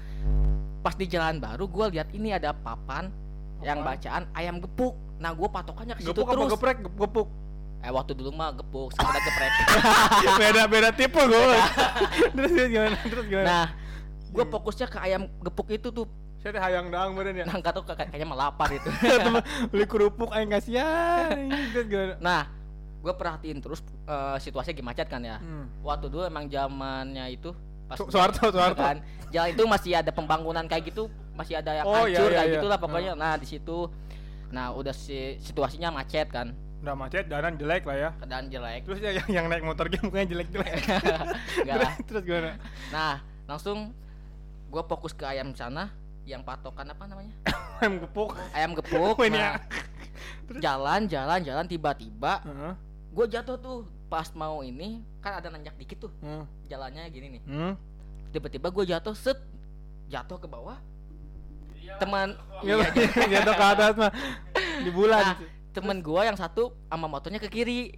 pas 0.78 0.94
di 0.94 1.06
jalan 1.06 1.34
baru 1.38 1.64
gua 1.66 1.86
lihat 1.88 2.08
ini 2.12 2.28
ada 2.30 2.52
papan 2.52 3.08
yang 3.60 3.81
Apaan? 3.81 3.96
bacaan 3.96 4.22
ayam 4.32 4.56
gepuk 4.60 4.94
nah 5.17 5.31
gua 5.32 5.48
patokannya 5.50 5.94
ke 5.94 6.02
situ 6.02 6.12
Gepuk 6.14 6.28
terus 6.28 6.52
geprek? 6.52 6.76
Gep- 6.78 6.98
Gepuk. 7.00 7.28
eh 7.78 7.90
waktu 7.90 8.12
dulu 8.12 8.31
mah 8.31 8.50
gepuk 8.52 8.90
sekarang 8.93 9.10
udah 9.10 9.22
geprek 9.24 9.52
beda 10.40 10.62
beda 10.67 10.90
tipe 10.93 11.20
gue. 11.20 11.43
terus 12.36 12.50
gimana? 12.52 12.96
Terus 13.00 13.24
gimana? 13.24 13.46
nah 13.46 13.64
gua 14.28 14.44
Hmm. 14.44 14.52
fokusnya 14.52 14.86
ke 14.86 14.98
ayam 15.00 15.22
gepuk 15.40 15.72
itu 15.72 15.88
tuh 15.88 16.05
saya 16.38 16.50
teh 16.50 16.62
hayang 16.62 16.86
daang 16.88 17.12
beren 17.12 17.34
ya. 17.34 17.44
tahu 17.44 17.82
kayak- 17.84 18.08
kayaknya 18.08 18.26
melapar 18.26 18.68
itu 18.70 18.88
beli 19.70 19.84
kerupuk 19.84 20.30
aing 20.30 20.48
kasihan. 20.48 21.34
Gimana? 21.72 22.14
nah 22.18 22.42
gue 22.98 23.10
perhatiin 23.12 23.58
terus 23.58 23.78
eh, 24.04 24.36
situasinya 24.38 24.82
macet 24.84 25.06
kan 25.06 25.18
ya 25.20 25.38
Hmm. 25.38 25.66
waktu 25.80 26.06
dulu 26.06 26.22
emang 26.24 26.46
zamannya 26.46 27.30
itu 27.32 27.50
pas 27.86 27.96
Soeharto, 27.96 28.50
Soeharto. 28.54 28.76
kan 28.76 28.96
jalan 29.28 29.48
itu 29.50 29.62
masih 29.64 29.92
ada 29.94 30.10
pembangunan 30.10 30.62
kayak 30.64 30.88
gitu 30.88 31.06
masih 31.32 31.56
ada 31.56 31.72
yang 31.72 31.86
Oh, 31.86 32.04
iya, 32.04 32.18
hancur 32.18 32.28
iya, 32.28 32.36
kayak 32.36 32.46
iya. 32.46 32.54
gitulah 32.56 32.78
pokoknya 32.78 33.12
nah 33.14 33.34
di 33.34 33.46
situ 33.46 33.86
nah 34.48 34.70
udah 34.70 34.90
si 34.90 35.36
situasinya 35.38 35.90
macet 35.92 36.28
kan 36.28 36.54
Udah 36.78 36.94
macet, 36.94 37.26
jalan 37.26 37.54
jelek 37.54 37.82
lah 37.82 37.96
ya. 37.98 38.10
keadaan 38.16 38.46
jelek 38.48 38.86
Terus 38.86 38.98
ya 39.00 39.10
yang, 39.12 39.26
yang 39.28 39.46
naik 39.46 39.62
motor 39.62 39.86
game 39.92 40.04
mukanya 40.04 40.30
jelek-jelek. 40.30 40.72
Enggak 40.78 40.94
terus, 41.66 41.82
lah. 41.82 41.92
terus 42.06 42.22
gimana? 42.22 42.50
nah 42.88 43.14
langsung 43.44 43.90
gue 44.68 44.82
fokus 44.84 45.10
ke 45.10 45.24
ayam 45.24 45.50
sana 45.52 45.90
yang 46.29 46.43
patokan 46.43 46.85
apa 46.85 47.05
namanya 47.05 47.32
Ayam 47.81 47.97
gepuk. 47.99 48.37
ayam 48.53 48.73
gepuk 48.75 49.17
Oh, 49.19 49.25
ini 49.25 49.35
nah, 49.35 49.56
ya. 49.56 50.61
Jalan 50.65 51.06
jalan 51.06 51.41
jalan 51.41 51.65
tiba-tiba 51.65 52.43
Heeh. 52.43 52.73
gue 53.08 53.27
jatuh 53.29 53.56
tuh 53.56 53.79
pas 54.06 54.29
mau 54.32 54.61
ini 54.61 55.01
kan 55.19 55.37
ada 55.37 55.49
nanjak 55.49 55.73
dikit 55.75 56.05
tuh 56.05 56.13
Hmm. 56.19 56.44
jalannya 56.67 57.08
gini 57.08 57.27
nih 57.31 57.43
Hmm. 57.43 57.73
tiba-tiba 58.29 58.69
gue 58.69 58.85
jatuh 58.87 59.13
set 59.13 59.41
jatuh 60.06 60.37
ke 60.37 60.47
bawah 60.47 60.77
teman 61.97 62.37
Gitu, 62.61 62.77
iya, 62.77 63.41
jatuh 63.41 63.55
ke 63.55 63.65
atas 63.67 63.93
mah 63.97 64.13
di 64.79 64.91
bulan. 64.91 65.23
Nah, 65.25 65.37
temen 65.70 65.99
gue 65.99 66.20
yang 66.20 66.35
satu 66.35 66.75
sama 66.85 67.06
motornya 67.06 67.39
ke 67.39 67.49
kiri 67.49 67.94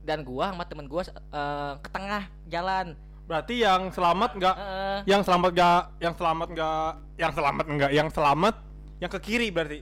dan 0.00 0.20
gua 0.20 0.50
sama 0.50 0.62
temen 0.62 0.84
gua 0.84 1.02
eh, 1.02 1.74
ke 1.78 1.88
tengah 1.88 2.22
jalan 2.44 2.94
Berarti 3.32 3.54
yang 3.58 3.88
selamat 3.88 4.30
enggak 4.36 4.54
Eh, 4.54 4.98
yang 5.08 5.24
selamat 5.24 5.50
enggak 5.50 5.80
yang 5.98 6.12
selamat 6.12 6.48
enggak 6.50 6.90
yang 7.16 7.32
selamat 7.32 7.64
enggak 7.66 7.90
yang 7.90 8.08
selamat 8.08 8.54
yang 9.00 9.08
ke 9.08 9.18
kiri 9.18 9.48
berarti. 9.48 9.80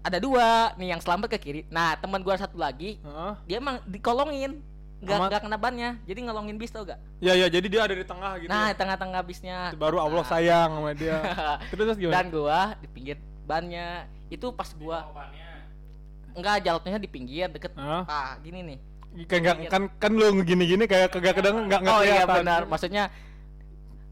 ada 0.00 0.16
dua 0.16 0.48
nih 0.76 0.92
yang 0.92 1.00
selamat 1.00 1.28
ke 1.30 1.38
kiri 1.38 1.60
nah 1.66 1.92
teman 1.94 2.20
gua 2.20 2.32
satu 2.34 2.56
lagi 2.56 2.96
Heeh. 2.98 3.32
dia 3.46 3.56
emang 3.56 3.80
dikolongin 3.84 4.60
nggak 4.98 5.16
Amat. 5.16 5.28
nggak 5.28 5.40
kena 5.42 5.56
bannya 5.56 5.90
jadi 6.04 6.20
ngelongin 6.22 6.56
bis 6.56 6.68
tau 6.68 6.84
gak 6.84 7.00
Ya 7.18 7.32
ya, 7.34 7.48
jadi 7.48 7.66
dia 7.66 7.80
ada 7.82 7.92
di 7.92 8.04
tengah 8.04 8.36
gitu. 8.36 8.48
nah 8.48 8.68
di 8.68 8.76
tengah-tengah 8.76 9.20
bisnya 9.22 9.72
baru 9.74 9.96
Allah 9.98 10.20
Nah, 10.20 10.28
sayang 10.28 10.70
sama 10.70 10.92
dia. 10.92 11.16
terus 11.72 11.84
terus 11.86 11.98
gimana? 11.98 12.14
dan 12.14 12.26
gua 12.28 12.60
di 12.76 12.86
pinggir 12.86 13.16
bannya 13.42 13.88
itu 14.28 14.44
pas 14.52 14.68
gua 14.74 15.08
enggak 16.30 16.56
jalurnya 16.62 16.96
di 16.96 17.08
pinggir 17.08 17.48
deket 17.48 17.72
Hah? 17.74 18.04
ah 18.04 18.30
gini 18.38 18.60
nih 18.62 18.78
Kan 19.26 19.40
kan 19.40 19.56
kan, 19.66 19.82
kan 19.98 20.12
lu 20.12 20.26
gini-gini 20.40 20.84
kayak 20.84 21.10
kagak 21.10 21.34
kedeng 21.34 21.66
enggak 21.66 21.80
enggak 21.80 21.92
oh 21.92 22.00
iya 22.00 22.22
kelihatan. 22.22 22.36
benar 22.38 22.62
maksudnya 22.64 23.04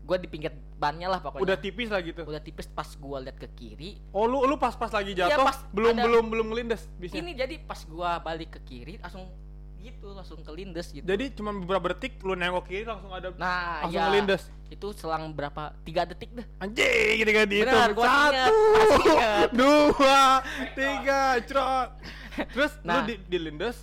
gua 0.03 0.17
di 0.17 0.27
pinggir 0.27 0.51
bannya 0.75 1.07
lah 1.07 1.21
pokoknya 1.21 1.43
Udah 1.45 1.57
tipis 1.57 1.87
lah 1.87 2.01
gitu. 2.01 2.23
udah 2.23 2.41
tipis 2.41 2.67
pas 2.67 2.89
gua 2.95 3.19
lihat 3.21 3.37
ke 3.37 3.49
kiri 3.49 3.99
Oh 4.11 4.25
lu 4.25 4.43
lu 4.43 4.57
pas-pas 4.57 4.89
lagi 4.89 5.13
Iya, 5.13 5.29
jatuh 5.29 5.45
pas 5.45 5.59
belum 5.69 5.93
ada- 5.93 6.03
belum 6.03 6.25
belum 6.29 6.47
ngelindes 6.49 6.83
bisnya. 6.97 7.21
ini 7.21 7.33
jadi 7.33 7.55
pas 7.61 7.83
gua 7.85 8.19
balik 8.19 8.51
ke 8.53 8.61
kiri 8.65 8.95
langsung 8.97 9.31
gitu 9.79 10.11
langsung 10.11 10.43
kelindes 10.43 10.91
gitu 10.91 11.05
Jadi 11.05 11.31
cuma 11.33 11.53
beberapa 11.53 11.93
detik 11.93 12.19
lu 12.21 12.35
nengok 12.35 12.67
kiri 12.67 12.83
langsung 12.85 13.11
ada 13.11 13.31
nah 13.33 13.85
langsung 13.85 13.95
ya 13.95 14.03
ngelindes. 14.09 14.43
itu 14.67 14.87
selang 14.93 15.31
berapa 15.31 15.63
tiga 15.81 16.03
detik 16.05 16.31
dah 16.33 16.47
Anjing 16.59 17.15
gitu 17.17 17.31
kan 17.31 17.47
itu. 17.47 17.63
Benar, 17.63 17.91
gua 17.93 18.05
ingat, 18.05 18.33
Satu, 18.35 18.57
ingat. 19.07 19.49
dua, 19.61 20.19
tiga, 20.75 21.21
cerot. 21.41 21.89
Terus 22.49 22.73
lu 22.77 22.87
Nah. 22.87 23.03
di, 23.03 23.15
dilindes 23.25 23.77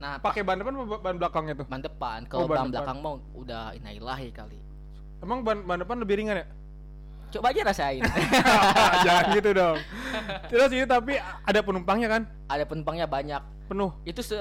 nah 0.00 0.16
pakai 0.16 0.40
ban 0.40 0.56
depan 0.56 0.72
apa 0.74 0.96
ban 0.98 1.14
belakangnya 1.14 1.54
tuh? 1.54 1.66
ban 1.66 1.78
depan 1.78 2.24
Oh, 2.24 2.28
kalau 2.30 2.46
ban 2.46 2.48
ban 2.48 2.56
depan. 2.56 2.72
belakang 2.72 2.98
mau 2.98 3.14
udah 3.34 3.72
inailahi 3.74 4.28
kali 4.30 4.58
Emang 5.20 5.44
ban, 5.44 5.60
ban 5.60 5.76
depan 5.78 5.96
lebih 5.96 6.16
ringan 6.16 6.36
ya? 6.38 6.46
coba 7.30 7.52
aja 7.52 7.62
rasain 7.62 8.02
Jangan 9.06 9.24
gitu 9.30 9.50
dong. 9.52 9.78
Terus 10.48 10.70
ini 10.72 10.82
tapi 10.82 11.14
ada 11.20 11.60
penumpangnya 11.60 12.08
kan? 12.10 12.22
ada 12.46 12.64
penumpangnya 12.64 13.06
banyak 13.06 13.38
Penuh. 13.66 13.94
itu 14.02 14.18
se 14.20 14.34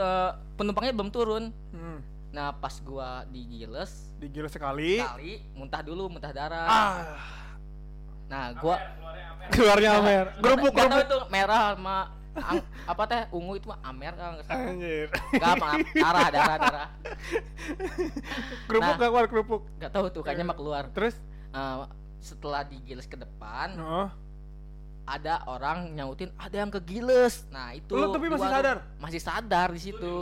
penumpangnya 0.56 0.90
belum 0.92 1.10
turun 1.10 1.52
Hmm. 1.70 2.00
nah 2.30 2.50
pas 2.50 2.80
gua 2.80 3.28
digiles 3.28 4.10
Digila 4.16 4.48
sekali. 4.48 4.98
kali 4.98 5.44
muntah 5.52 5.82
dulu 5.82 6.08
muntah 6.08 6.30
darah 6.30 6.66
Ah, 6.66 6.96
nah 8.26 8.56
gua 8.56 8.80
keluarnya 9.50 9.90
Amer. 9.96 10.26
Nggak 10.34 10.56
tahu 10.56 10.70
kerupuk. 10.72 11.04
itu 11.04 11.18
merah 11.28 11.62
sama 11.74 11.98
ang- 12.42 12.66
apa 12.86 13.04
teh 13.06 13.22
ungu 13.30 13.54
itu 13.54 13.66
mah 13.66 13.80
amer 13.82 14.14
kan 14.14 14.40
Anjir. 14.42 15.08
Enggak, 15.30 15.54
maaf, 15.58 15.78
darah, 15.94 16.28
darah, 16.30 16.58
darah. 16.60 16.88
kerupuk 18.66 18.86
Nah. 18.86 18.98
nggak 18.98 19.10
keluar 19.10 19.26
kerupuk. 19.28 19.62
Enggak 19.76 19.92
tahu 19.92 20.06
tuh, 20.10 20.22
kayaknya 20.22 20.46
mah 20.46 20.58
keluar. 20.58 20.84
Terus? 20.90 21.16
Eh, 21.50 21.76
setelah 22.20 22.62
digiles 22.64 23.06
ke 23.06 23.16
depan, 23.16 23.76
Oh. 23.76 24.08
ada 25.04 25.42
orang 25.46 25.92
nyautin 25.92 26.30
ada 26.36 26.56
yang 26.56 26.70
kegiles. 26.70 27.48
Nah, 27.50 27.74
itu 27.74 27.92
Lu 27.92 28.10
tapi 28.10 28.28
masih 28.28 28.46
sadar? 28.48 28.78
Masih 28.98 29.22
sadar 29.22 29.68
di 29.70 29.82
situ. 29.82 30.14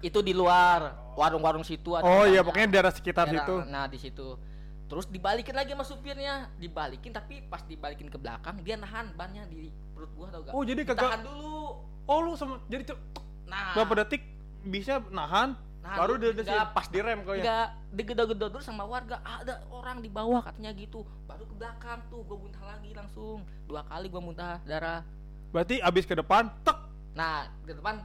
Itu 0.00 0.18
di 0.20 0.32
luar 0.32 0.94
warung-warung 1.12 1.60
situ 1.60 1.92
ada. 1.92 2.06
Oh 2.06 2.24
iya 2.24 2.40
pokoknya 2.40 2.68
daerah 2.70 2.90
sekitar 2.90 3.26
Daerah- 3.26 3.44
situ. 3.44 3.54
Nah, 3.66 3.84
di 3.86 3.98
situ. 3.98 4.28
Terus 4.90 5.06
dibalikin 5.06 5.54
lagi 5.54 5.70
sama 5.70 5.86
supirnya, 5.86 6.50
dibalikin 6.58 7.14
tapi 7.14 7.46
pas 7.46 7.62
dibalikin 7.62 8.10
ke 8.10 8.18
belakang 8.18 8.58
dia 8.66 8.74
nahan 8.74 9.14
bannya 9.14 9.46
di 9.46 9.70
perut 9.94 10.10
gua 10.18 10.26
tau 10.34 10.42
gak? 10.42 10.50
Oh, 10.50 10.62
jadi 10.66 10.82
kagak- 10.82 10.98
Ditahan 10.98 11.22
dulu. 11.22 11.58
Oh 12.10 12.18
lu 12.26 12.34
sama 12.34 12.58
jadi 12.66 12.90
tuh 12.90 12.98
Nah, 13.46 13.74
berapa 13.78 14.02
detik 14.02 14.26
bisa 14.66 14.98
nahan 15.14 15.54
nahan 15.78 15.96
baru 15.96 16.12
dia 16.18 16.30
Enggak, 16.34 16.74
pas 16.74 16.86
direm 16.90 17.22
kau 17.22 17.38
ya. 17.38 17.42
Enggak, 17.42 17.68
digedor-gedor 17.94 18.48
dulu 18.50 18.62
sama 18.62 18.82
warga. 18.82 19.22
Ada 19.22 19.62
orang 19.70 20.02
di 20.02 20.10
bawah 20.10 20.42
katanya 20.42 20.74
gitu. 20.74 21.06
Baru 21.30 21.46
ke 21.46 21.54
belakang 21.54 22.02
tuh 22.10 22.26
gua 22.26 22.38
muntah 22.42 22.64
lagi 22.66 22.90
langsung. 22.90 23.46
Dua 23.70 23.86
kali 23.86 24.10
gua 24.10 24.18
muntah 24.18 24.58
darah. 24.66 25.06
Berarti 25.54 25.78
abis 25.78 26.02
ke 26.02 26.18
depan, 26.18 26.50
tek. 26.66 26.78
Nah, 27.14 27.46
di 27.62 27.74
depan 27.74 28.02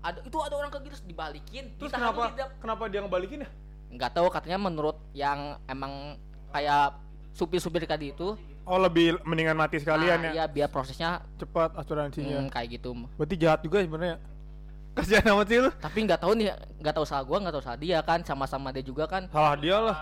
ada 0.00 0.20
itu 0.20 0.36
ada 0.40 0.56
orang 0.56 0.72
kegiles 0.72 1.04
dibalikin. 1.04 1.72
Terus 1.76 1.92
kenapa 1.92 2.32
di 2.32 2.44
kenapa 2.60 2.82
dia 2.88 3.00
ngebalikin 3.04 3.44
ya? 3.44 3.50
Nggak 3.94 4.10
tahu 4.18 4.26
katanya 4.28 4.58
menurut 4.58 4.98
yang 5.14 5.56
emang 5.70 6.18
kayak 6.50 6.98
supir-supir 7.30 7.86
tadi 7.86 8.10
itu. 8.10 8.34
Oh 8.64 8.80
lebih 8.80 9.20
mendingan 9.28 9.54
mati 9.54 9.76
sekalian 9.76 10.18
nah, 10.18 10.28
ya. 10.32 10.32
Iya, 10.40 10.44
biar 10.48 10.68
prosesnya 10.72 11.20
Cepat 11.36 11.76
asuransinya. 11.76 12.42
hmm, 12.42 12.48
kayak 12.48 12.80
gitu. 12.80 12.96
Berarti 13.14 13.34
jahat 13.36 13.60
juga 13.60 13.84
sebenarnya. 13.84 14.16
Kasihan 14.94 15.26
amat 15.34 15.46
sih 15.50 15.58
lu. 15.58 15.70
Tapi 15.74 15.98
nggak 16.06 16.20
tahu 16.22 16.32
nih, 16.38 16.54
nggak 16.78 16.94
tahu 16.94 17.04
salah 17.04 17.24
gua, 17.26 17.38
nggak 17.42 17.54
tahu 17.58 17.64
salah 17.66 17.78
dia 17.82 17.98
kan, 18.00 18.22
sama-sama 18.22 18.70
dia 18.70 18.84
juga 18.86 19.04
kan. 19.10 19.26
Salah 19.28 19.54
dia 19.58 19.76
lah. 19.82 19.96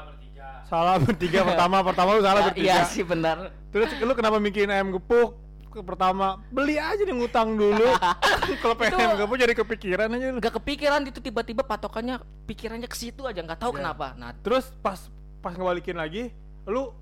Salah 0.68 0.96
bertiga 1.00 1.44
pertama, 1.44 1.80
pertama 1.84 2.08
lu 2.16 2.22
salah 2.24 2.40
Ya, 2.40 2.46
bertiga. 2.48 2.64
iya 2.64 2.78
sih 2.86 3.04
benar. 3.04 3.50
Terus 3.72 3.88
lu 3.98 4.12
kenapa 4.12 4.36
mikirin 4.36 4.68
ayam 4.68 4.92
gepuk? 4.92 5.36
Ke 5.72 5.80
pertama 5.80 6.36
beli 6.48 6.76
aja 6.76 7.00
nih 7.00 7.16
ngutang 7.16 7.56
dulu. 7.56 7.88
Kalau 8.62 8.76
pengen 8.76 9.16
gepuk 9.16 9.36
jadi 9.36 9.54
kepikiran 9.56 10.08
aja. 10.10 10.26
Nggak 10.36 10.54
kepikiran 10.60 11.00
itu 11.02 11.18
tiba-tiba 11.18 11.64
patokannya 11.64 12.20
pikirannya 12.44 12.84
ke 12.84 12.94
situ 12.94 13.24
aja 13.24 13.40
nggak 13.40 13.56
tahu 13.58 13.72
Iya. 13.72 13.78
kenapa. 13.80 14.06
Nah, 14.14 14.36
Terus 14.38 14.68
pas 14.78 15.00
pas 15.40 15.56
ngebalikin 15.56 15.96
lagi, 15.96 16.30
lu 16.64 16.92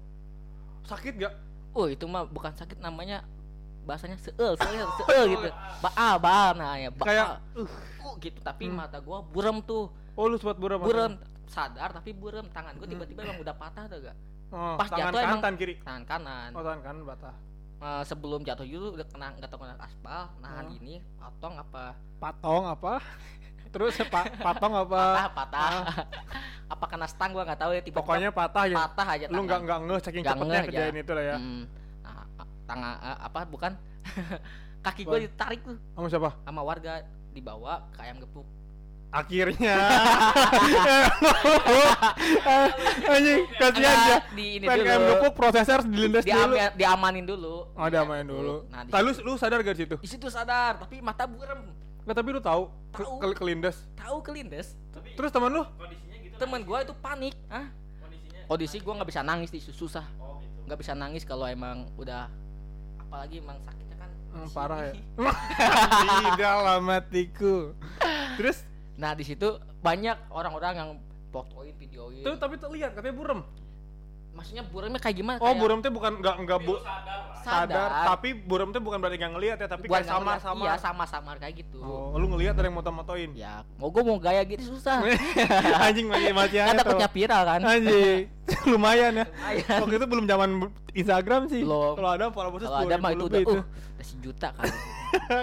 sakit 0.86 1.12
gak? 1.18 1.34
Oh 1.70 1.86
itu 1.86 2.06
mah 2.06 2.24
bukan 2.24 2.50
sakit 2.50 2.78
namanya 2.78 3.26
bahasanya 3.82 4.16
seul 4.16 4.54
seul 4.54 4.86
seul 4.98 5.24
gitu. 5.28 5.48
Ba 5.82 5.90
ba 6.16 6.54
nah 6.54 6.74
ya 6.76 6.90
ba 6.90 7.04
Kayak, 7.04 7.28
uh, 7.56 8.14
gitu 8.18 8.38
tapi 8.40 8.70
Hmm. 8.70 8.78
mata 8.78 8.98
gua 8.98 9.20
burem 9.20 9.58
tuh. 9.60 9.90
Oh 10.14 10.26
lu 10.26 10.36
sempat 10.36 10.56
buram. 10.56 10.78
Burem 10.78 11.18
sadar 11.46 11.90
tapi 11.90 12.14
burem 12.14 12.46
tangan 12.48 12.78
gua 12.78 12.86
tiba-tiba 12.86 13.26
emang 13.26 13.40
udah 13.40 13.54
patah 13.54 13.86
tuh 13.86 13.98
gak? 14.02 14.16
Oh, 14.50 14.74
Pas 14.74 14.90
tangan 14.90 14.98
jatuh 15.00 15.14
kanan, 15.14 15.26
emang- 15.26 15.42
tangan 15.42 15.56
kiri. 15.58 15.74
Tangan 15.78 16.04
kanan. 16.04 16.50
Oh 16.54 16.62
tangan 16.62 16.80
kanan 16.82 17.02
batah. 17.04 17.34
Eh, 17.80 18.02
sebelum 18.04 18.44
jatuh 18.44 18.62
dulu 18.62 18.92
udah 18.92 19.06
kena 19.08 19.32
nggak 19.34 19.48
tahu 19.48 19.64
kena 19.64 19.72
aspal, 19.80 20.28
nahan 20.36 20.64
Oh. 20.64 20.72
gini, 20.76 21.00
potong 21.16 21.56
apa? 21.56 21.96
Patong 22.20 22.64
apa? 22.68 22.92
Terus 23.72 23.96
pa 24.04 24.28
patong 24.28 24.74
apa? 24.76 25.00
Patah, 25.00 25.28
patah. 25.32 25.70
apa 26.72 26.84
kena 26.86 27.06
stang 27.08 27.32
gua 27.32 27.42
nggak 27.42 27.56
tahu 27.58 27.72
ya 27.72 27.80
tiba-tiba 27.80 27.98
Pokoknya 28.04 28.30
patah 28.30 28.64
ya. 28.64 28.76
patah 28.78 29.06
aja 29.08 29.24
Lu 29.26 29.42
nggak 29.42 29.60
nggak 29.64 29.78
ngeh 29.82 29.98
saking 29.98 30.22
cepetnya 30.22 30.44
ngeh, 30.52 30.64
kerjain 30.68 30.92
ya. 30.92 31.00
itu 31.00 31.12
lah 31.12 31.24
ya. 31.24 31.36
Hmm. 31.40 31.62
Nah, 32.00 32.22
tangan 32.62 32.94
eh, 33.00 33.18
apa 33.22 33.40
bukan 33.44 33.72
kaki 34.84 35.02
gua 35.02 35.18
ditarik 35.18 35.60
tuh 35.62 35.76
Sama 35.90 36.06
siapa? 36.06 36.30
sama 36.42 36.60
warga 36.60 36.92
dibawa 37.30 37.80
ke 37.90 37.98
ayam 38.00 38.16
gepuk 38.18 38.44
Akhirnya. 39.10 39.74
Anjing, 43.06 43.40
kasihan 43.52 43.98
ya. 44.06 44.18
Di 44.30 44.46
ini 44.56 44.64
PKM 44.64 45.00
dulu. 45.00 45.28
prosesnya 45.32 45.74
harus 45.74 45.86
dilindas 45.86 46.22
dulu. 46.22 46.54
Diame- 46.54 46.74
diamanin 46.74 47.24
dulu 47.24 47.54
Oh, 47.72 47.86
diamanin 47.86 48.22
dulu. 48.24 48.54
nah 48.68 48.82
di, 48.82 48.90
lu, 48.92 49.10
lu 49.24 49.32
sadar 49.34 49.60
gak 49.60 49.74
di 49.74 49.82
situ? 49.82 49.96
di 49.96 50.08
situ 50.08 50.26
sadar 50.28 50.78
tapi 50.78 50.98
mata 51.00 51.26
burem 51.26 51.74
Nggak, 52.00 52.16
tapi 52.16 52.28
lu 52.30 52.40
tahu 52.40 52.62
ke, 52.90 53.02
Tahu. 53.02 53.14
ke- 53.20 53.36
kelindas. 53.36 53.76
tahu 53.94 54.16
kelindes 54.20 54.78
Terus 55.12 55.30
teman 55.30 55.50
lu? 55.50 55.62
temen 56.36 56.62
gua 56.62 56.80
itu 56.80 56.96
panik 56.96 57.36
ah 57.48 57.68
kondisi 58.46 58.80
gua 58.80 58.96
nggak 58.96 59.08
bisa 59.08 59.20
nangis 59.20 59.50
di 59.50 59.60
susah 59.60 60.00
nggak 60.64 60.78
bisa 60.78 60.94
nangis 60.94 61.20
kalau 61.22 61.44
emang 61.44 61.84
udah 61.94 62.32
apalagi 62.98 63.38
emang 63.38 63.60
sakitnya 63.60 63.96
kan 63.98 64.10
Hmm, 64.30 64.40
di 64.40 64.50
parah 64.50 64.80
ya. 64.80 64.92
Di 64.94 66.30
dalam 66.40 66.86
hatiku. 66.86 67.74
Terus, 68.38 68.62
nah 69.00 69.16
di 69.16 69.24
situ 69.24 69.56
banyak 69.80 70.28
orang-orang 70.28 70.72
yang 70.76 70.90
fotoin 71.32 71.72
videoin 71.80 72.20
tuh 72.20 72.36
tapi 72.36 72.60
terlihat 72.60 72.92
katanya 72.92 73.16
burem. 73.16 73.40
Maksudnya 74.30 74.62
buremnya 74.62 74.96
kayak 74.96 75.16
gimana 75.16 75.36
Oh, 75.36 75.46
Kayak 75.46 75.58
burem 75.58 75.78
tuh 75.80 75.90
bukan 75.90 76.12
nggak 76.16 76.36
nggak 76.40 76.58
bu 76.60 76.74
sadar, 76.78 77.20
sadar, 77.40 77.88
tapi 78.06 78.28
burem 78.32 78.68
tuh 78.68 78.78
bukan 78.78 78.96
berarti 78.96 79.16
nggak 79.16 79.32
ngelihat 79.32 79.56
ya, 79.56 79.68
tapi 79.68 79.84
Bukan 79.84 79.96
kayak 79.96 80.06
ngeliat, 80.06 80.40
samar-samar. 80.40 80.62
iya 80.62 80.74
sama-samar 80.76 81.34
kayak 81.36 81.54
gitu 81.58 81.78
Oh, 81.78 82.14
lu 82.14 82.26
ngelihat 82.28 82.54
ada 82.54 82.64
yang 82.64 82.74
moto-motoin. 82.74 83.30
ya 83.32 83.64
mau 83.74 83.88
gua 83.88 84.02
mau 84.02 84.16
gaya 84.16 84.40
gitu 84.42 84.64
susah 84.70 85.02
Anjing 85.84 86.06
masih 86.06 86.30
masih 86.30 86.58
kan 86.58 86.74
takutnya 86.74 87.08
viral 87.08 87.42
kan 87.44 87.60
Anjing, 87.60 88.28
lumayan 88.70 89.12
ya. 89.14 89.26
Lumayan. 89.26 89.78
Waktu 89.80 89.94
itu 89.94 90.06
belum 90.06 90.24
zaman 90.26 90.48
Instagram 90.92 91.42
sih. 91.46 91.60
Belum. 91.60 91.94
Kalau 91.94 92.10
ada 92.10 92.24
followersnya 92.28 92.68
kalau 92.68 92.80
ada 92.82 92.96
mah 92.96 93.10
itu 93.10 93.24
udah 93.26 93.40
uh 93.42 93.62
udah 93.92 94.06
sejuta 94.06 94.48
kan 94.56 94.68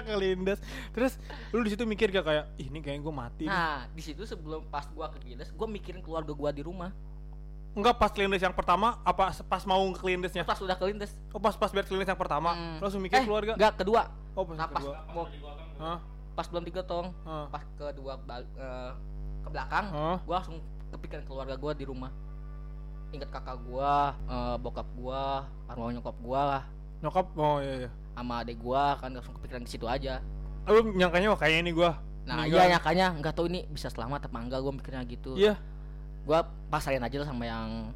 kelindas. 0.03 0.57
Terus 0.89 1.13
lu 1.51 1.61
di 1.61 1.69
situ 1.69 1.83
mikir 1.83 2.09
gak 2.09 2.23
kayak 2.23 2.45
Ih, 2.55 2.67
ini 2.67 2.79
kayaknya 2.79 3.03
gue 3.03 3.13
mati. 3.15 3.43
nih." 3.43 3.51
nah 3.51 3.85
di 3.87 4.01
situ 4.01 4.23
sebelum 4.23 4.65
pas 4.65 4.87
gua 4.87 5.09
kegiles 5.09 5.51
gua 5.51 5.67
mikirin 5.67 5.99
keluarga 5.99 6.31
gua 6.31 6.49
di 6.49 6.61
rumah 6.61 6.89
Enggak 7.77 7.93
pas 7.95 8.09
kelindas 8.09 8.41
yang 8.41 8.51
pertama 8.51 8.97
apa 9.01 9.29
pas 9.39 9.61
mau 9.63 9.85
kelindasnya? 9.93 10.41
pas 10.41 10.57
udah 10.57 10.73
kelindes 10.73 11.13
Oh 11.29 11.37
pas 11.37 11.53
pas 11.53 11.69
biar 11.69 11.85
kelindas 11.85 12.09
yang 12.09 12.17
pertama. 12.17 12.51
Hmm. 12.51 12.81
Langsung 12.81 12.97
mikir 12.99 13.15
eh, 13.15 13.23
keluarga. 13.23 13.53
enggak 13.53 13.73
kedua 13.77 14.09
Oh 14.33 14.41
pas 14.43 14.51
nah 14.51 14.65
yang 14.65 14.71
pas 14.71 14.81
kedua. 14.81 14.95
mau 15.07 15.25
Hah? 15.77 15.97
pas 16.33 16.45
belum 16.47 16.63
digotong 16.63 17.07
Hah? 17.21 17.45
pas 17.47 17.61
kedua 17.71 18.13
bal- 18.19 18.49
eh, 18.51 18.91
ke 19.39 19.49
belakang 19.51 19.85
Hah? 19.87 20.17
gua 20.21 20.35
langsung 20.35 20.57
kepikiran 20.89 21.23
keluarga 21.23 21.53
gua 21.55 21.71
di 21.71 21.81
rumah 21.83 22.09
inget 23.09 23.25
kakak 23.27 23.57
gua 23.59 23.93
eh, 24.23 24.55
bokap 24.57 24.87
gua 24.93 25.45
arwah 25.65 25.89
nyokap 25.89 26.17
gua 26.19 26.65
Nyokap 26.97 27.29
oh 27.31 27.57
iya 27.57 27.73
iya. 27.79 27.89
sama 28.11 28.41
adek 28.41 28.57
gua 28.57 28.97
kan 28.97 29.09
langsung 29.11 29.33
kepikiran 29.35 29.61
ke 29.61 29.69
situ 29.69 29.85
aja 29.85 30.17
Lu 30.65 30.81
nyangkanya 30.91 31.29
wah 31.29 31.37
kayaknya 31.37 31.61
ini 31.61 31.71
gua. 31.71 31.91
nah 32.23 32.41
meninggal. 32.41 32.57
iya 32.59 32.63
nyakanya 32.73 33.05
nggak 33.15 33.33
tahu 33.33 33.45
ini 33.47 33.63
bisa 33.67 33.87
selamat 33.87 34.25
apa 34.25 34.37
enggak 34.39 34.59
gua 34.59 34.73
mikirnya 34.73 35.05
gitu 35.05 35.31
Iya. 35.33 35.55
Gua 36.27 36.39
pasarin 36.67 36.99
aja 36.99 37.15
lah 37.17 37.25
sama 37.25 37.43
yang 37.43 37.95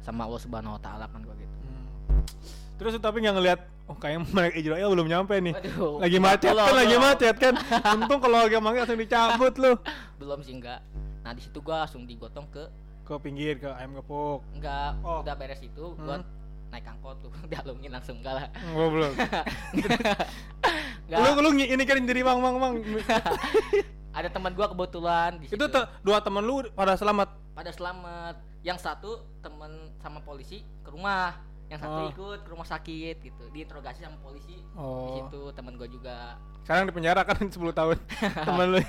sama 0.00 0.22
Allah 0.22 0.38
Subhanahu 0.38 0.76
wa 0.76 0.80
taala 0.80 1.04
kan 1.04 1.20
gua 1.20 1.34
gitu 1.34 1.50
Hmm. 1.60 2.22
Terus 2.74 2.94
tapi 2.98 3.18
nggak 3.18 3.34
ngeliat, 3.34 3.60
oh 3.84 3.94
kayaknya 3.94 4.26
Malik 4.30 4.54
Israel 4.56 4.90
belum 4.90 5.06
nyampe 5.06 5.34
nih. 5.36 5.54
Waduh, 5.54 5.98
Lagi 5.98 6.18
macet 6.18 6.52
kan, 6.52 6.74
lagi 6.74 6.96
macet 6.96 7.36
kan. 7.36 7.54
Untung 7.94 8.18
kalau 8.18 8.38
lagi 8.40 8.56
manggil 8.56 8.82
langsung 8.82 8.98
dicabut 8.98 9.54
lu. 9.56 9.72
belum 10.20 10.40
sih 10.40 10.54
enggak 10.54 10.80
nah 11.20 11.32
di 11.32 11.40
situ 11.40 11.58
gua 11.58 11.82
langsung 11.82 12.04
digotong 12.04 12.44
ke 12.48 12.64
Ke 13.02 13.16
pinggir 13.18 13.56
ke 13.56 13.68
ayam 13.70 13.94
gepuk. 13.94 14.44
enggak 14.52 14.92
Oh. 15.00 15.20
udah 15.20 15.34
beres 15.34 15.58
itu 15.58 15.96
gua 15.96 16.20
Hmm. 16.20 16.26
naik 16.68 16.84
angkot 16.86 17.16
tuh 17.20 17.32
dialungin 17.50 17.90
langsung 17.90 18.16
enggak 18.18 18.34
lah 18.34 18.46
Oh, 18.72 18.88
belum. 18.88 19.12
enggak 21.04 21.18
lu 21.34 21.40
lu 21.40 21.50
ini 21.56 21.82
kan 21.82 21.96
jadi 21.98 22.20
bang 22.20 22.38
bang 22.38 22.56
bang. 22.58 22.74
ada 24.14 24.28
teman 24.28 24.52
gua 24.52 24.66
kebetulan 24.66 25.36
di 25.36 25.46
Itu 25.48 25.66
te- 25.66 25.88
dua 26.00 26.18
temen 26.18 26.40
lu 26.40 26.62
pada 26.70 26.94
selamat. 26.94 27.28
pada 27.50 27.68
selamat 27.68 28.34
yang 28.60 28.74
satu 28.76 29.10
temen 29.40 29.70
sama 29.98 30.18
polisi 30.20 30.62
ke 30.80 30.88
rumah 30.88 31.34
yang 31.66 31.76
satu 31.76 32.00
Oh. 32.00 32.08
ikut 32.08 32.38
ke 32.40 32.48
rumah 32.48 32.64
sakit 32.64 33.16
gitu 33.20 33.44
diinterogasi 33.48 34.00
sama 34.00 34.16
polisi 34.18 34.54
di 34.54 34.64
Oh. 34.74 35.18
situ 35.20 35.40
teman 35.50 35.74
gua 35.74 35.86
juga 35.86 36.38
Sekarang 36.62 36.86
di 36.86 36.92
penjara 36.92 37.20
kan 37.22 37.36
10 37.44 37.52
tahun. 37.70 37.96
temen 38.48 38.66
lu. 38.70 38.80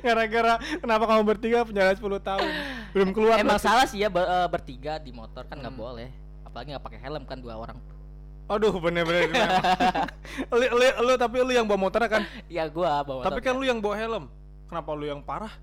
Gara-gara 0.00 0.52
kenapa 0.78 1.04
kamu 1.04 1.22
bertiga 1.26 1.58
penjara 1.62 1.92
10 1.92 2.00
tahun? 2.20 2.50
Belum 2.90 3.10
keluar. 3.10 3.36
emang 3.36 3.56
berarti. 3.56 3.66
salah 3.66 3.84
sih 3.84 3.98
ya 3.98 4.08
ber- 4.08 4.24
eh, 4.24 4.48
bertiga 4.48 4.96
di 4.96 5.10
motor 5.10 5.44
kan 5.44 5.56
nggak 5.56 5.70
Hmm. 5.70 5.82
boleh 5.82 6.08
apalagi 6.42 6.68
nggak 6.70 6.84
pakai 6.84 7.00
helm 7.00 7.22
kan 7.24 7.38
dua 7.38 7.54
orang 7.56 7.76
Aduh 8.50 8.74
bener-bener 8.82 9.30
lu, 10.50 10.66
lu, 10.74 10.86
lu 11.06 11.12
tapi 11.14 11.36
lu 11.38 11.52
yang 11.54 11.70
bawa 11.70 11.86
motor 11.86 12.02
kan? 12.10 12.26
Ya 12.50 12.66
gua 12.66 13.06
bawa 13.06 13.22
Tapi 13.22 13.38
kan 13.38 13.54
lu 13.54 13.62
yang 13.62 13.78
bawa 13.78 13.94
helm. 13.94 14.24
Kenapa 14.66 14.90
lu 14.98 15.06
yang 15.06 15.22
parah? 15.22 15.54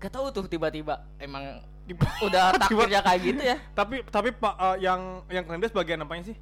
gak 0.00 0.16
tahu 0.16 0.32
tuh 0.32 0.48
tiba-tiba 0.48 1.04
emang 1.20 1.60
udah 2.26 2.56
takdirnya 2.56 3.00
kayak 3.04 3.20
gitu 3.20 3.42
ya. 3.44 3.56
Tapi 3.76 4.00
tapi 4.08 4.32
pak 4.32 4.54
eh, 4.56 4.76
yang 4.84 5.24
yang 5.28 5.44
kelindes 5.44 5.72
bagian 5.72 6.00
apanya 6.00 6.32
sih? 6.32 6.36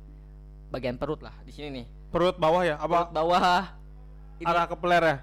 bagian 0.68 1.00
perut 1.00 1.20
lah 1.24 1.32
di 1.44 1.52
sini 1.52 1.68
nih. 1.82 1.84
Perut 2.12 2.36
bawah 2.36 2.62
ya? 2.64 2.76
perut 2.76 3.08
Apa 3.08 3.12
bawah 3.12 3.40
ini. 4.38 4.46
arah 4.46 4.64
ke 4.64 4.76
peler 4.76 5.02
ya? 5.02 5.16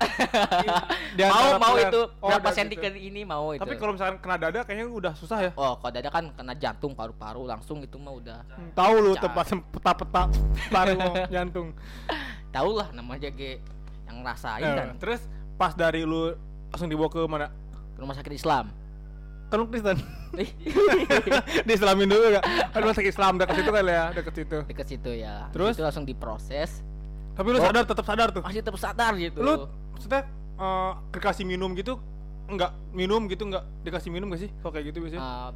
Mau 1.32 1.56
mau 1.56 1.74
peler. 1.74 1.88
itu 1.88 2.02
Oh, 2.18 2.28
berapa 2.28 2.50
senti 2.50 2.76
situ. 2.76 2.84
ke 2.84 2.90
ini 2.94 3.22
mau 3.22 3.50
itu 3.50 3.60
Tapi 3.60 3.74
kalau 3.76 3.92
misalkan 3.92 4.18
kena 4.18 4.36
dada 4.38 4.60
kayaknya 4.62 4.86
udah 4.88 5.14
susah 5.14 5.40
ya. 5.42 5.52
oh 5.54 5.76
kalau 5.76 5.92
dada 5.92 6.10
kan 6.10 6.30
kena 6.30 6.54
jantung 6.54 6.92
paru-paru 6.92 7.44
langsung 7.46 7.80
itu 7.80 7.96
mah 7.96 8.14
udah 8.14 8.40
Hmm, 8.50 8.72
Tahu 8.72 8.94
lu 8.98 9.12
tempat 9.16 9.46
peta-peta 9.66 10.24
paru 10.68 11.00
jantung. 11.34 11.72
tahu 12.50 12.70
lah 12.74 12.88
namanya 12.90 13.28
ge 13.30 13.60
yang 14.06 14.22
ngerasain 14.22 14.62
Eh, 14.62 14.76
kan 14.76 14.88
terus 14.98 15.24
pas 15.54 15.72
dari 15.72 16.04
lu 16.04 16.36
langsung 16.70 16.88
dibawa 16.88 17.08
ke 17.08 17.22
mana? 17.26 17.48
ke 17.90 18.00
rumah 18.00 18.14
sakit 18.14 18.34
Islam 18.34 18.72
Kan 19.46 19.56
lu 19.58 19.68
Kristen. 19.68 19.96
Diislamin 21.64 22.08
dulu 22.08 22.34
gak? 22.34 22.44
Kan 22.72 22.80
rumah 22.82 22.92
sakit 22.94 23.08
Islam 23.08 23.38
dekat 23.38 23.56
situ 23.56 23.70
kali 23.70 23.88
ya, 23.90 24.06
dekat 24.12 24.34
situ. 24.36 24.58
deket 24.66 24.88
situ 24.90 25.12
ya 25.14 25.48
Terus? 25.50 25.74
itu 25.74 25.84
langsung 25.84 26.04
diproses 26.04 26.82
Tapi 27.36 27.48
lu 27.48 27.58
Oh. 27.58 27.64
sadar 27.64 27.84
tetap 27.84 28.06
sadar 28.06 28.28
tuh. 28.32 28.42
masih 28.42 28.60
tetap 28.60 28.78
sadar 28.78 29.12
gitu 29.16 29.40
Lu 29.40 29.68
maksudnya 29.92 30.24
eh, 30.56 30.92
dikasih 31.12 31.44
minum 31.44 31.72
gitu 31.72 32.00
enggak 32.46 32.72
minum 32.92 33.26
gitu 33.26 33.44
enggak 33.44 33.64
dikasih 33.82 34.08
minum 34.08 34.30
gak 34.30 34.40
sih 34.40 34.50
kalau 34.58 34.72
kayak 34.72 34.86
gitu 34.88 35.02
biasanya 35.02 35.20
Uh, 35.20 35.50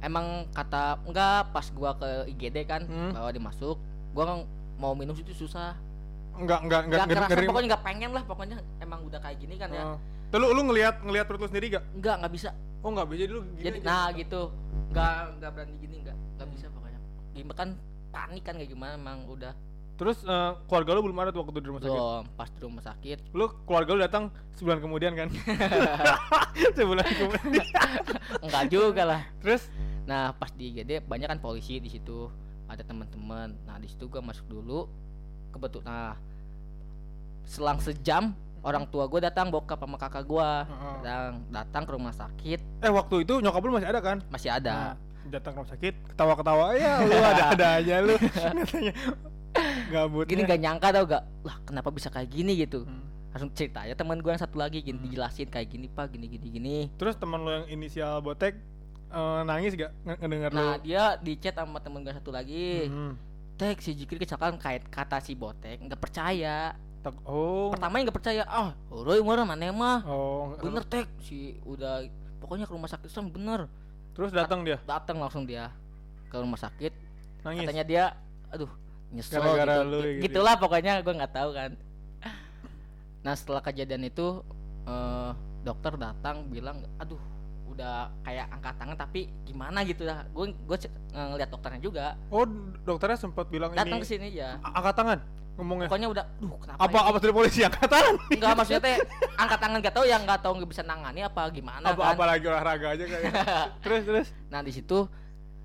emang 0.00 0.26
kata 0.50 0.98
enggak 1.02 1.50
pas 1.50 1.66
gua 1.68 1.92
ke 1.94 2.08
IGD 2.28 2.56
kan 2.64 2.82
Hmm. 2.82 3.12
bawa 3.12 3.30
dimasuk 3.30 3.76
gua 4.10 4.24
kan 4.26 4.38
mau 4.74 4.90
minum 4.92 5.12
itu 5.12 5.30
susah 5.30 5.76
enggak 6.32 6.60
enggak 6.60 6.80
enggak 6.82 6.98
nggak 6.98 7.08
kerasa 7.14 7.30
ngeri- 7.30 7.46
pokoknya 7.46 7.68
nggak 7.68 7.84
pengen 7.84 8.10
lah 8.10 8.22
pokoknya 8.24 8.56
emang 8.78 9.00
udah 9.02 9.18
kayak 9.18 9.38
gini 9.38 9.54
kan 9.54 9.68
ya 9.68 9.84
Oh. 9.84 9.98
Tuh, 10.28 10.38
lu 10.38 10.46
lu 10.48 10.62
ngelihat 10.64 10.94
ngelihat 11.00 11.26
perut 11.26 11.40
lu 11.40 11.48
sendiri 11.48 11.66
gak? 11.70 11.84
enggak 11.92 12.14
nggak 12.18 12.32
bisa 12.32 12.50
Oh 12.80 12.88
enggak 12.88 13.06
bisa 13.06 13.18
jadi 13.20 13.32
lu 13.32 13.42
gini 13.50 13.62
jadi 13.62 13.78
aja. 13.78 13.86
nah 13.86 14.06
gitu 14.10 14.40
nggak 14.88 15.12
nggak 15.36 15.50
berani 15.52 15.74
gini 15.76 15.96
nggak 16.00 16.16
nggak 16.32 16.48
bisa 16.50 16.66
pokoknya 16.70 17.00
gimana 17.30 17.54
kan 17.54 17.68
panik 18.08 18.42
kan 18.42 18.54
kayak 18.56 18.70
gimana 18.70 18.92
emang 18.94 19.18
udah 19.28 19.52
Terus 20.00 20.24
eh, 20.24 20.50
keluarga 20.64 20.90
lu 20.96 21.04
belum 21.04 21.18
ada 21.18 21.28
tuh 21.28 21.44
waktu 21.44 21.60
di 21.60 21.68
rumah 21.68 21.78
sakit. 21.78 21.92
belum 21.92 22.24
pas 22.32 22.48
di 22.48 22.60
rumah 22.64 22.80
sakit 22.80 23.18
Lu 23.30 23.44
keluarga 23.62 23.90
lu 23.92 24.00
datang 24.00 24.24
sebulan 24.56 24.80
kemudian 24.80 25.12
kan? 25.12 25.28
sebulan 26.76 27.04
kemudian. 27.06 27.64
enggak 28.48 28.64
juga 28.66 29.02
lah 29.04 29.22
Terus 29.38 29.68
nah 30.00 30.32
pas 30.32 30.48
di 30.50 30.72
IGD 30.72 31.04
banyak 31.04 31.28
kan 31.28 31.38
polisi 31.38 31.78
di 31.78 31.86
situ 31.86 32.26
ada 32.66 32.80
teman-teman 32.80 33.54
nah 33.62 33.76
di 33.76 33.86
situ 33.86 34.08
gua 34.08 34.18
masuk 34.18 34.42
dulu 34.48 34.88
kebetulan 35.50 35.86
nah 35.86 36.14
selang 37.44 37.78
sejam 37.78 38.32
orang 38.60 38.84
tua 38.86 39.06
gue 39.06 39.20
datang 39.20 39.48
bokap 39.48 39.78
sama 39.78 39.96
kakak 39.96 40.24
gua 40.24 40.64
Heeh. 40.64 40.94
datang 41.00 41.34
datang 41.48 41.82
ke 41.86 41.92
rumah 41.94 42.10
sakit 42.10 42.58
eh 42.80 42.90
waktu 42.90 43.22
itu 43.22 43.38
nyokap 43.38 43.60
lu 43.60 43.72
masih 43.72 43.88
ada 43.88 44.00
kan? 44.00 44.18
masih 44.28 44.50
ada 44.50 44.72
Nah, 44.72 44.94
datang 45.28 45.52
ke 45.52 45.58
rumah 45.58 45.70
sakit, 45.70 45.94
ketawa-ketawa 46.10 46.66
ya 46.74 46.92
lu 47.04 47.12
ada-ada 47.14 47.66
aja 47.76 47.94
lu. 48.00 48.14
Katanya 48.16 48.92
gabut. 49.90 50.24
gini 50.24 50.42
gak 50.42 50.58
nyangka 50.58 50.88
tau 50.90 51.04
gak 51.04 51.24
lah 51.40 51.56
kenapa 51.62 51.88
bisa 51.88 52.06
kayak 52.06 52.28
gini 52.28 52.54
gitu 52.56 52.82
Hmm. 52.82 53.02
langsung 53.30 53.50
cerita 53.52 53.82
ya 53.82 53.92
teman 53.92 54.16
gue 54.16 54.26
yang 54.26 54.38
satu 54.38 54.56
lagi 54.56 54.80
gini 54.80 54.96
Hmm. 54.96 55.06
dijelasin 55.06 55.46
kayak 55.46 55.68
gini 55.68 55.86
pak 55.86 56.08
gini 56.08 56.26
gini 56.26 56.46
gini 56.48 56.76
Terus 56.92 57.14
teman 57.14 57.38
lu 57.38 57.50
yang 57.52 57.66
inisial 57.68 58.18
botek 58.18 58.58
eh, 59.08 59.40
nangis 59.42 59.74
gak 59.74 59.90
Nge- 60.00 60.18
ngedenger 60.18 60.50
nah 60.50 60.70
lu? 60.72 60.82
dia 60.82 61.02
di 61.16 61.32
chat 61.36 61.54
sama 61.54 61.78
temen 61.78 62.00
gue 62.00 62.10
satu 62.12 62.30
lagi 62.30 62.86
Hmm. 62.86 63.14
tek 63.54 63.78
si 63.78 63.92
Jikri 63.92 64.16
kecelakaan 64.16 64.56
kait 64.56 64.82
kata 64.84 65.18
si 65.18 65.34
botek 65.34 65.78
nggak 65.78 66.00
percaya 66.00 66.72
oh. 67.22 67.68
pertamanya 67.68 68.06
nggak 68.06 68.16
percaya 68.16 68.42
ah 68.44 68.72
Roy 68.88 69.20
mana 69.20 69.42
mana 69.42 69.68
mah 69.68 69.98
Oh, 70.02 70.56
bener 70.56 70.80
tek 70.82 71.04
si 71.18 71.54
udah 71.62 72.08
pokoknya 72.38 72.64
ke 72.64 72.72
rumah 72.72 72.88
sakit 72.88 73.06
Islam 73.06 73.28
bener 73.28 73.60
Terus 74.10 74.30
datang 74.30 74.62
dia 74.62 74.80
datang 74.82 75.16
langsung 75.16 75.44
dia 75.44 75.68
ke 76.26 76.36
rumah 76.36 76.56
sakit 76.56 76.92
nangis. 77.40 77.62
katanya 77.62 77.84
dia 77.84 78.04
aduh 78.48 78.68
nyesel 79.10 79.38
Gara-gara 79.38 79.74
gitu. 79.76 79.86
lu 79.86 79.96
Gi- 79.96 80.06
gitu. 80.08 80.22
gitulah 80.28 80.54
pokoknya 80.56 80.92
gue 81.00 81.14
nggak 81.14 81.32
tahu 81.32 81.50
kan 81.52 81.70
nah 83.20 83.34
setelah 83.34 83.60
kejadian 83.60 84.02
itu 84.04 84.40
eh, 84.84 85.30
dokter 85.60 85.92
datang 85.94 86.46
bilang 86.46 86.80
aduh 86.96 87.20
udah 87.68 88.08
kayak 88.22 88.50
angkat 88.50 88.74
tangan 88.76 88.96
tapi 88.98 89.20
gimana 89.42 89.82
gitu 89.82 90.02
lah 90.02 90.24
gue 90.26 90.46
gue 90.52 90.76
ngeliat 91.12 91.48
dokternya 91.48 91.80
juga 91.80 92.06
Oh, 92.28 92.42
dokternya 92.80 93.16
sempat 93.16 93.46
bilang 93.46 93.70
datang 93.70 93.94
ini 93.94 94.02
ke 94.02 94.08
sini 94.08 94.28
ya 94.32 94.56
angkat 94.60 94.94
tangan 94.94 95.18
ngomongnya. 95.52 95.86
pokoknya 95.86 96.08
udah 96.08 96.24
duh 96.36 96.56
kenapa 96.56 96.80
Apa 96.80 96.96
ini? 96.96 97.06
apa 97.06 97.16
dari 97.20 97.34
polisi 97.34 97.60
angkat 97.60 97.86
tangan? 97.86 98.14
enggak 98.26 98.52
maksudnya 98.54 98.80
teh 98.80 98.96
angkat 99.42 99.58
tangan 99.60 99.78
gak 99.80 99.94
tahu 99.94 100.06
yang 100.06 100.22
nggak 100.22 100.40
tahu 100.40 100.52
nggak 100.56 100.70
bisa 100.70 100.82
nangani 100.82 101.20
apa 101.20 101.42
gimana 101.50 101.84
apa 101.84 102.00
kan 102.00 102.10
apa 102.10 102.24
lagi 102.26 102.44
olahraga 102.46 102.86
aja 102.90 103.04
kayak. 103.04 103.32
terus 103.84 104.02
terus. 104.02 104.26
nah 104.48 104.60
di 104.60 104.72
situ 104.72 104.98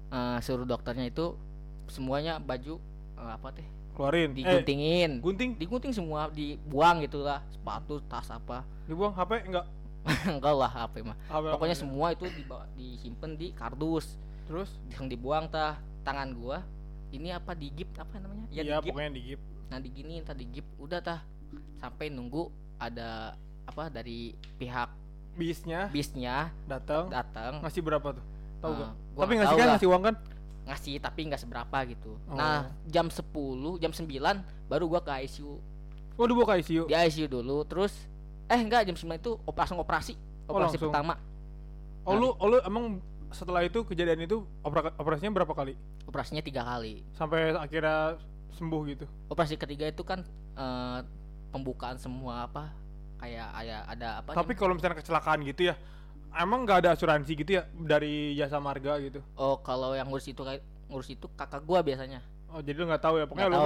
eh, 0.08 0.38
suruh 0.42 0.66
dokternya 0.66 1.08
itu 1.08 1.40
semuanya 1.88 2.38
baju 2.38 2.78
eh, 3.16 3.32
apa 3.32 3.50
teh 3.52 3.68
Keluarin. 3.92 4.30
Eh, 4.30 4.36
diguntingin 4.36 5.12
gunting 5.20 5.52
digunting 5.56 5.92
semua 5.92 6.28
dibuang 6.28 7.00
gitulah 7.00 7.40
sepatu 7.48 8.04
tas 8.04 8.28
apa 8.28 8.68
dibuang 8.86 9.12
HP 9.12 9.48
enggak? 9.48 9.66
enggak 10.30 10.54
lah 10.54 10.72
apa 10.84 10.96
mah 11.02 11.18
HP 11.26 11.46
pokoknya 11.50 11.74
apa? 11.74 11.82
semua 11.82 12.08
itu 12.12 12.26
dibawa 12.28 12.64
disimpan 12.74 13.32
di 13.34 13.48
kardus 13.52 14.20
Terus? 14.46 14.70
yang 14.92 15.08
dibuang 15.08 15.48
tah 15.48 15.76
tangan 16.04 16.30
gua 16.32 16.60
ini 17.10 17.32
apa 17.32 17.56
digip 17.56 17.88
apa 17.96 18.20
namanya 18.20 18.46
ya 18.50 18.62
Iya, 18.62 18.78
digip 18.78 18.92
pokoknya 18.92 19.12
digip. 19.12 19.40
nah 19.66 19.80
digini 19.80 20.14
tadi 20.22 20.44
digip 20.44 20.68
udah 20.76 21.00
tah 21.00 21.20
sampai 21.76 22.12
nunggu 22.12 22.52
ada 22.76 23.34
apa 23.66 23.88
dari 23.88 24.36
pihak 24.60 24.92
Bisnya 25.34 25.88
bisnya 25.90 26.48
datang 26.64 27.08
datang 27.08 27.60
ngasih 27.60 27.80
berapa 27.82 28.08
tuh? 28.12 28.24
Tahu 28.58 28.72
Eh, 28.72 28.78
gak? 28.78 28.92
Tapi 29.18 29.34
ngasih 29.36 29.56
kan 29.58 29.68
ngasih 29.74 29.88
uang 29.88 30.04
kan? 30.04 30.16
Ngasih 30.66 30.98
tapi 30.98 31.26
nggak 31.26 31.38
seberapa 31.38 31.78
gitu 31.86 32.18
Oh. 32.26 32.34
nah 32.34 32.70
jam 32.84 33.06
10 33.06 33.22
jam 33.78 33.92
9 33.92 34.10
baru 34.66 34.86
gua 34.88 35.00
ke 35.00 35.14
ICU 35.24 35.62
Oh, 36.16 36.26
dibawa 36.26 36.48
ke 36.50 36.64
ICU. 36.64 36.84
di 36.86 36.96
ICU 36.96 37.28
dulu 37.30 37.62
terus 37.64 37.94
eh 38.46 38.56
enggak 38.56 38.84
jam 38.84 38.96
9 38.96 39.14
itu 39.16 39.32
operasi 39.44 39.74
Oh, 39.76 39.84
operasi 40.50 40.76
langsung. 40.76 40.90
pertama 40.90 41.14
Oh, 42.02 42.14
lu 42.14 42.30
oh, 42.32 42.48
lu 42.48 42.58
emang 42.62 43.02
setelah 43.30 43.62
itu 43.62 43.82
kejadian 43.82 44.22
itu 44.22 44.46
opera- 44.62 44.94
operasinya 44.96 45.34
berapa 45.34 45.52
kali? 45.52 45.74
operasinya 46.06 46.40
tiga 46.40 46.62
kali 46.62 47.02
Sampai 47.12 47.52
akhirnya 47.52 48.16
sembuh 48.52 48.82
gitu. 48.88 49.06
operasi 49.28 49.56
ketiga 49.56 49.86
itu 49.86 50.02
kan 50.02 50.22
eh, 50.54 51.00
pembukaan 51.50 51.98
semua 51.98 52.46
apa 52.46 52.72
kayak 53.18 53.48
kayak 53.50 53.82
ada 53.90 54.08
apa 54.18 54.30
Tapi 54.34 54.54
kalau 54.54 54.74
misalnya 54.74 54.96
kecelakaan 54.96 55.42
gitu 55.44 55.68
ya, 55.68 55.76
emang 56.36 56.64
nggak 56.64 56.78
ada 56.80 56.90
asuransi 56.92 57.32
gitu 57.34 57.52
ya 57.54 57.64
dari 57.74 58.34
jasa 58.34 58.58
marga 58.58 59.00
gitu? 59.00 59.20
oh 59.34 59.58
kalau 59.58 59.92
yang 59.92 60.06
ngurus 60.06 60.28
itu 60.28 60.40
kayak 60.40 60.60
ngurus 60.86 61.10
itu 61.10 61.26
kakak 61.32 61.62
gua 61.62 61.82
biasanya 61.82 62.20
Oh 62.48 62.60
jadi 62.60 62.78
lu 62.78 62.88
nggak 62.88 63.02
tahu 63.02 63.16
ya? 63.18 63.26
Pokoknya 63.26 63.48
Nggak 63.48 63.60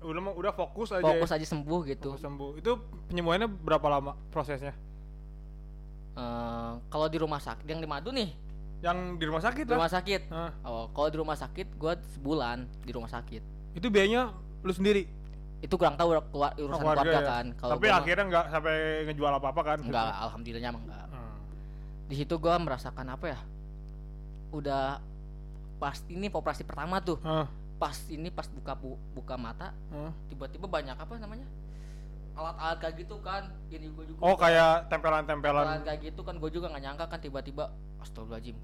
lu 0.00 0.20
mah 0.20 0.32
udah 0.32 0.32
udah 0.38 0.52
fokus 0.54 0.88
aja. 0.90 1.04
fokus 1.06 1.28
ya. 1.28 1.36
aja 1.36 1.46
sembuh 1.46 1.80
gitu 1.86 2.08
Fokus 2.10 2.22
sembuh. 2.22 2.50
Itu 2.56 2.70
penyembuhannya 3.06 3.48
berapa 3.48 3.84
lama 3.84 4.16
prosesnya? 4.28 4.72
Eh, 6.14 6.72
kalau 6.86 7.06
di 7.06 7.18
rumah 7.18 7.36
sakit 7.36 7.66
yang 7.66 7.80
di 7.80 7.88
Madu 7.88 8.08
nih 8.08 8.30
Yang 8.80 8.98
di 9.18 9.24
rumah 9.26 9.42
sakit 9.42 9.60
di 9.60 9.68
lah. 9.68 9.76
rumah 9.76 9.90
sakit 9.90 10.20
Hah, 10.30 10.50
oh 10.62 10.86
kalau 10.88 11.08
di 11.08 11.18
rumah 11.18 11.34
sakit 11.34 11.66
gua 11.74 11.98
sebulan 12.14 12.64
di 12.80 12.92
rumah 12.92 13.08
sakit 13.08 13.42
itu 13.74 13.86
biayanya 13.88 14.30
lu 14.60 14.70
sendiri. 14.70 15.04
itu 15.58 15.74
kurang 15.74 15.96
tahu 15.96 16.12
keluar 16.28 16.52
urusan 16.54 16.76
keluarga 16.78 17.02
keluarga, 17.02 17.18
ya. 17.18 17.24
kan 17.26 17.46
kalau 17.56 17.72
Tapi 17.74 17.86
akhirnya 17.90 18.24
nggak 18.26 18.44
sampai 18.48 18.74
ngejual 19.04 19.32
apa-apa 19.34 19.60
kan? 19.64 19.78
enggak 19.80 20.06
alhamdulillahnya 20.22 20.70
emang 20.70 20.84
enggak 20.84 21.02
Hmm. 21.04 21.13
Di 22.04 22.14
situ 22.14 22.34
gua 22.36 22.56
merasakan 22.56 23.06
apa 23.08 23.26
ya? 23.28 23.40
Udah 24.50 25.00
pas 25.76 25.98
ini 26.06 26.28
operasi 26.28 26.62
pertama 26.62 26.98
tuh. 26.98 27.18
Hah, 27.20 27.48
pas 27.74 27.96
ini 28.06 28.28
pas 28.28 28.46
buka 28.46 28.72
bu- 28.72 29.00
buka 29.12 29.34
mata 29.34 29.74
tiba-tiba 30.28 30.64
banyak 30.64 30.94
apa 30.94 31.14
namanya? 31.16 31.44
Alat-alat 32.34 32.78
kayak 32.80 32.94
gitu 32.98 33.16
kan. 33.20 33.46
Ini 33.68 33.86
gue 33.88 34.04
juga 34.06 34.18
Oh 34.20 34.34
kayak 34.34 34.86
tempelan-tempelan. 34.88 35.82
kayak 35.82 36.00
gitu 36.04 36.20
kan 36.20 36.34
gue 36.34 36.50
juga 36.50 36.66
nggak 36.68 36.82
nyangka 36.82 37.04
kan 37.06 37.18
tiba-tiba 37.18 37.70
astagfirullahaladzim 38.00 38.58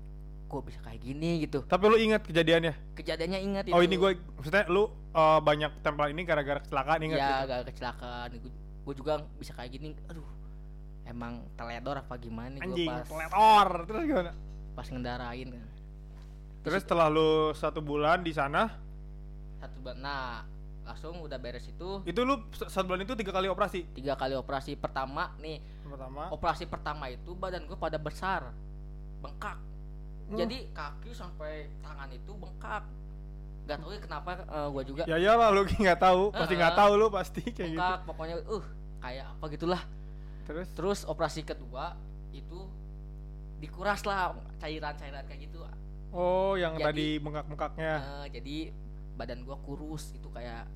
kok 0.50 0.66
bisa 0.66 0.82
kayak 0.82 0.98
gini? 1.00 1.46
gitu. 1.46 1.62
Tapi 1.62 1.84
lu 1.86 1.94
ingat 1.94 2.26
kejadiannya? 2.26 2.74
kejadiannya 2.98 3.38
ingat 3.40 3.64
Oh 3.70 3.78
itu. 3.78 3.86
ini 3.86 3.94
gue 3.96 4.10
maksudnya 4.34 4.66
lu 4.66 4.82
uh, 5.12 5.38
banyak 5.38 5.70
tempelan 5.80 6.10
ini 6.10 6.26
gara-gara 6.26 6.58
kecelakaan 6.58 7.00
ingat 7.04 7.18
ya 7.18 7.28
gitu? 7.30 7.46
gak 7.46 7.60
kecelakaan. 7.70 8.28
Gue 8.82 8.94
juga 8.94 9.12
bisa 9.38 9.54
kayak 9.54 9.70
gini. 9.70 9.94
Aduh 10.06 10.26
emang 11.10 11.32
teledor 11.52 11.98
apa 11.98 12.14
gimana 12.16 12.48
nih 12.48 12.60
gue 12.60 12.70
Anjing, 12.70 12.88
pas 12.88 13.04
teletor. 13.04 13.68
Terus 13.84 14.02
gimana? 14.04 14.32
pas 14.70 14.86
ngendarain 14.86 15.48
kan 15.50 15.66
Terus 16.60 16.80
setelah 16.80 17.08
lu 17.08 17.30
satu 17.52 17.80
bulan 17.80 18.20
di 18.20 18.30
sana, 18.30 18.68
satu 19.56 19.76
bulan 19.78 19.96
nah 19.98 20.44
langsung 20.82 21.18
udah 21.18 21.36
beres 21.36 21.64
itu 21.64 22.02
itu 22.02 22.20
lu 22.20 22.36
satu 22.52 22.84
bulan 22.86 23.00
itu 23.00 23.14
tiga 23.14 23.30
kali 23.30 23.46
operasi. 23.46 23.86
tiga 23.90 24.12
kali 24.12 24.34
operasi 24.34 24.74
pertama 24.74 25.34
nih 25.36 25.58
Pertama. 25.82 26.28
operasi 26.30 26.64
pertama 26.64 27.06
itu 27.06 27.32
badan 27.32 27.64
gue 27.64 27.74
pada 27.74 27.96
besar 27.96 28.52
bengkak 29.18 29.56
Hmm. 30.26 30.38
jadi 30.38 30.62
kaki 30.70 31.10
sampai 31.10 31.66
tangan 31.80 32.06
itu 32.08 32.30
bengkak 32.32 32.86
nggak 33.60 33.76
tahu 33.76 33.90
ya 33.90 34.00
kenapa 34.00 34.30
gue 34.68 34.82
juga 34.84 35.02
Ya 35.04 35.16
iyalah 35.16 35.50
lu 35.50 35.66
nggak 35.84 35.98
tahu, 35.98 36.30
pasti 36.30 36.54
nggak 36.54 36.70
Heeh. 36.70 36.82
tahu 36.86 36.92
lu 36.94 37.06
pasti 37.08 37.42
kayak 37.42 37.66
gitu. 37.68 37.74
bengkak 37.76 37.98
pokoknya 38.06 38.36
uh 38.46 38.64
kayak 39.00 39.26
apa 39.26 39.44
gitulah 39.48 39.82
Terus 40.50 40.68
terus 40.74 41.00
operasi 41.04 41.40
kedua 41.40 41.94
itu 42.30 42.66
dikuras 43.56 44.02
lah 44.02 44.34
cairan-cairan 44.58 45.22
kayak 45.24 45.46
gitu 45.46 45.62
oh 46.10 46.58
yang 46.58 46.74
Jadi- 46.74 46.86
tadi 46.90 47.06
bengkak-bengkaknya. 47.18 47.92
Eh, 47.96 48.26
jadi 48.32 48.56
badan 49.14 49.44
gua 49.44 49.54
kurus 49.60 50.10
itu 50.10 50.26
kayak 50.28 50.66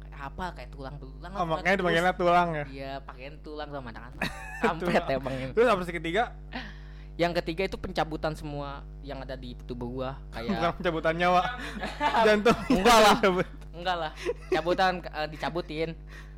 kayak 0.00 0.20
apa 0.20 0.44
kayak 0.52 0.68
tulang 0.68 0.98
belulang 0.98 1.32
Oh, 1.32 1.46
makanya 1.46 1.64
kurus. 1.70 1.80
dipanggilnya 1.80 2.14
tulang 2.14 2.48
ya. 2.52 2.64
iya 2.68 2.92
pakaian 3.00 3.34
tulang 3.40 3.70
sama 3.70 3.88
tangan 3.88 4.12
kampret 4.64 5.04
emang 5.08 5.32
ini. 5.32 5.52
Terus 5.54 5.66
operasi 5.66 5.92
ketiga 5.94 6.34
yang 7.16 7.32
ketiga 7.34 7.64
itu 7.64 7.74
pencabutan 7.74 8.36
semua 8.36 8.84
yang 9.00 9.18
ada 9.18 9.32
di 9.32 9.56
tubuh 9.64 9.88
gua 9.88 10.10
bukan 10.28 10.44
kayak 10.50 10.76
pencabutan 10.76 11.14
nyawa. 11.16 11.42
Jantung. 12.26 12.58
Enggak 12.68 12.98
lah. 13.00 13.16
Enggak 13.72 13.96
lah 13.96 14.12
cabutan 14.50 14.92
eh, 15.00 15.28
dicabutin 15.30 15.88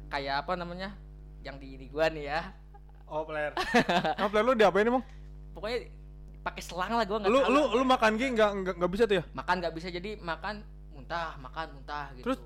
kayak 0.07 0.45
apa 0.45 0.53
namanya 0.55 0.93
yang 1.43 1.57
di, 1.57 1.77
di 1.77 1.87
gua 1.87 2.07
nih 2.07 2.27
ya 2.27 2.43
Oh, 3.07 3.25
player. 3.25 3.51
Oh, 4.21 4.29
player 4.29 4.45
lu 4.45 4.55
diapain 4.55 4.85
emang? 4.85 5.03
pokoknya 5.51 5.91
pakai 6.41 6.63
selang 6.63 6.93
lah 6.93 7.03
gua 7.03 7.19
nggak 7.19 7.29
Lu 7.29 7.41
tahu. 7.41 7.51
lu 7.51 7.63
lu 7.75 7.85
makan 7.85 8.11
gini 8.15 8.31
nggak 8.33 8.51
nggak 8.77 8.91
bisa 8.91 9.05
tuh 9.05 9.19
ya? 9.19 9.25
makan 9.33 9.55
nggak 9.59 9.75
bisa 9.75 9.89
jadi 9.89 10.11
makan 10.17 10.63
muntah 10.91 11.35
makan 11.37 11.67
muntah 11.75 12.07
gitu 12.15 12.25
Terus? 12.25 12.39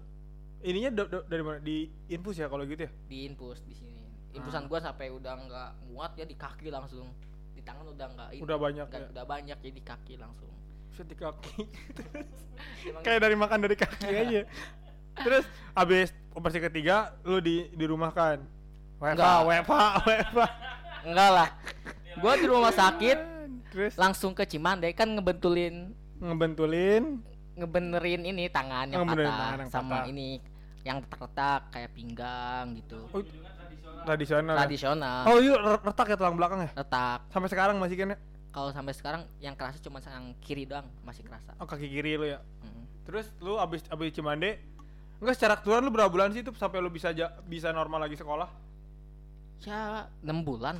Ininya 0.62 0.90
da- 0.94 1.11
da- 1.11 1.26
dari 1.26 1.42
mana? 1.42 1.59
Di 1.59 1.76
infus 2.09 2.35
ya 2.35 2.48
kalau 2.48 2.64
gitu 2.64 2.80
ya? 2.80 2.90
di 3.04 3.18
infus 3.24 3.61
di 3.62 3.74
sini 3.74 3.92
Ah. 4.26 4.35
infusan 4.35 4.64
gua 4.64 4.80
sampai 4.80 5.07
udah 5.09 5.33
nggak 5.38 5.70
muat 5.87 6.11
ya 6.14 6.24
di 6.24 6.35
kaki 6.35 6.66
langsung 6.68 7.07
di 7.52 7.62
tangan 7.62 7.87
udah 7.87 8.07
nggak 8.09 8.28
ini, 8.33 8.40
Udah 8.40 8.57
banyak 8.57 8.83
nggak- 8.85 9.04
ya. 9.04 9.12
udah 9.12 9.24
banyak 9.24 9.59
jadi 9.61 9.80
kaki 9.85 10.14
langsung 10.16 10.50
Set 10.90 11.04
di 11.04 11.14
kaki. 11.14 11.66
Kayak 13.04 13.20
dari 13.20 13.35
makan 13.35 13.59
dari 13.61 13.74
kaki 13.74 14.07
aja. 14.07 14.42
Terus 15.26 15.44
abis 15.72 16.09
operasi 16.30 16.59
ketiga 16.61 17.14
lu 17.22 17.38
di 17.38 17.66
di 17.68 17.85
Wepa, 19.05 19.45
wepa, 19.45 19.81
wepa. 20.03 20.47
enggak 21.05 21.31
lah 21.31 21.49
gua 22.17 22.33
di 22.35 22.47
rumah 22.47 22.73
sakit 22.73 23.19
Terus 23.69 23.93
langsung 23.95 24.33
ke 24.33 24.47
Cimande 24.47 24.88
kan 24.90 25.05
ngebentulin 25.07 25.93
ngebentulin 26.17 27.21
ngebenerin 27.55 28.23
ini 28.25 28.49
tangan 28.49 28.88
yang 28.88 29.03
Ngebenerin 29.03 29.29
patah 29.29 29.37
tangan 29.37 29.59
yang 29.59 29.71
sama 29.71 29.93
patah. 29.95 30.07
ini 30.09 30.29
yang 30.81 30.97
retak-retak 31.01 31.61
kayak 31.71 31.90
pinggang 31.93 32.64
gitu 32.75 32.99
oh, 33.07 33.23
tradisional. 34.05 34.55
ya? 34.55 34.61
tradisional 34.62 35.21
Oh 35.27 35.37
iya 35.38 35.55
re- 35.55 35.83
retak 35.83 36.07
ya 36.07 36.17
tulang 36.17 36.35
belakang 36.35 36.61
ya? 36.61 36.71
retak 36.73 37.19
Sampai 37.29 37.49
sekarang 37.49 37.77
masih 37.77 37.97
kan 37.97 38.09
ya? 38.11 38.19
kalau 38.49 38.71
sampai 38.71 38.93
sekarang 38.93 39.23
yang 39.38 39.53
kerasa 39.53 39.77
cuma 39.79 40.01
yang 40.01 40.33
kiri 40.38 40.64
doang 40.64 40.87
masih 41.03 41.21
kerasa 41.21 41.53
Oh 41.59 41.67
kaki 41.67 41.85
kiri 41.85 42.14
lu 42.14 42.25
ya. 42.27 42.38
Mm. 42.62 42.85
Terus 43.05 43.29
lu 43.38 43.59
abis 43.59 43.85
abis 43.85 44.12
Cimande 44.12 44.57
Enggak 45.14 45.35
secara 45.35 45.55
keseluruhan 45.55 45.83
lu 45.83 45.93
berapa 45.93 46.09
bulan 46.09 46.31
sih 46.31 46.40
itu 46.40 46.51
sampai 46.53 46.79
lu 46.79 46.88
bisa 46.88 47.11
ja- 47.11 47.35
bisa 47.43 47.69
normal 47.69 48.01
lagi 48.01 48.14
sekolah? 48.14 48.47
Ya 49.64 49.81
enam 50.20 50.40
bulan 50.40 50.77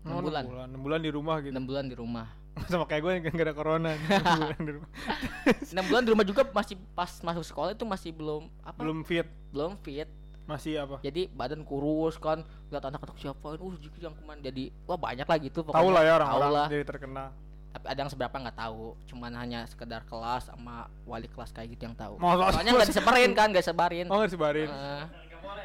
enam 0.00 0.14
Oh, 0.14 0.22
bulan 0.22 0.42
enam 0.42 0.48
bulan. 0.48 0.68
6 0.70 0.78
bulan 0.80 1.00
di 1.00 1.10
rumah 1.10 1.36
gitu. 1.38 1.52
enam 1.52 1.64
bulan 1.64 1.84
di 1.84 1.96
rumah 1.96 2.26
Sama 2.66 2.84
kayak 2.84 3.00
gue 3.00 3.12
yang 3.12 3.22
gak 3.28 3.38
ada 3.40 3.52
corona. 3.52 3.90
enam 3.94 4.34
bulan 4.40 4.60
di 4.60 4.72
rumah. 4.72 4.90
enam 5.72 5.84
bulan 5.84 6.02
di 6.02 6.10
rumah 6.10 6.24
juga 6.24 6.42
masih 6.48 6.74
pas 6.92 7.10
masuk 7.20 7.44
sekolah 7.44 7.70
itu 7.70 7.84
masih 7.84 8.10
belum 8.10 8.46
apa 8.60 8.78
Belum 8.78 9.02
fit. 9.02 9.26
belum 9.50 9.74
fit 9.76 10.08
Masih 10.44 10.74
apa? 10.76 10.96
jadi 10.98 11.28
badan 11.28 11.60
kurus 11.60 12.16
kan 12.16 12.40
lihat 12.66 12.80
anak-anak 12.82 13.14
siapa 13.14 13.46
uh 13.52 13.74
jadi 13.76 13.98
yang 14.00 14.14
ke 14.14 14.22
mana 14.22 14.40
jadi 14.40 14.64
wah 14.84 14.96
banyak 14.96 15.22
lah 15.22 15.38
gitu 15.38 15.60
Tahu 15.62 15.88
lah 15.88 16.02
ya 16.02 16.12
orang-orang 16.16 16.50
lah. 16.50 16.66
jadi 16.68 16.84
terkenal. 16.84 17.28
tapi 17.68 17.84
ada 17.86 18.00
yang 18.00 18.08
seberapa 18.08 18.32
nggak 18.34 18.56
tahu 18.56 18.82
cuman 19.04 19.32
hanya 19.36 19.60
sekedar 19.64 20.00
kelas 20.02 20.48
sama 20.48 20.74
wali 21.04 21.28
kelas 21.28 21.52
kayak 21.52 21.68
gitu 21.70 21.84
yang 21.84 21.92
tahu 21.94 22.16
Masa- 22.16 22.48
soalnya 22.54 22.72
nggak 22.74 22.88
disebarin 22.88 23.30
kan 23.34 23.46
nggak 23.50 23.60
sebarin 23.62 24.06
Oh 24.06 24.16
nggak 24.16 24.28
disebarin? 24.30 24.68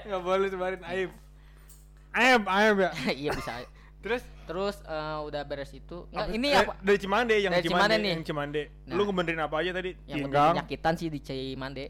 Nggak 0.03 0.21
boleh 0.21 0.47
sebarin 0.47 0.81
aib. 0.85 1.09
Aib, 2.13 2.43
aib 2.43 2.77
ya. 2.79 2.91
iya 3.21 3.31
bisa 3.31 3.65
Terus 3.99 4.19
terus 4.43 4.75
eh, 4.83 5.17
udah 5.23 5.41
beres 5.41 5.71
itu 5.71 6.05
nggak 6.07 6.25
abis- 6.25 6.35
ini 6.35 6.47
eh, 6.49 6.59
apa 6.59 6.73
Dari 6.77 6.97
Cimande 6.97 7.35
yang 7.35 7.51
Dari 7.51 7.63
Cimande, 7.63 7.83
Cimande 7.87 7.95
nih. 7.97 8.11
yang 8.11 8.23
Cimande. 8.23 8.61
Nah. 8.83 8.93
Lu 8.93 9.01
ngebenerin 9.03 9.41
apa 9.41 9.55
aja 9.57 9.71
tadi? 9.71 9.91
yang 10.03 10.17
lebih 10.19 10.27
Pinggang. 10.29 10.53
menyakitan 10.53 10.93
sih 10.93 11.07
di 11.07 11.19
Cimande 11.19 11.85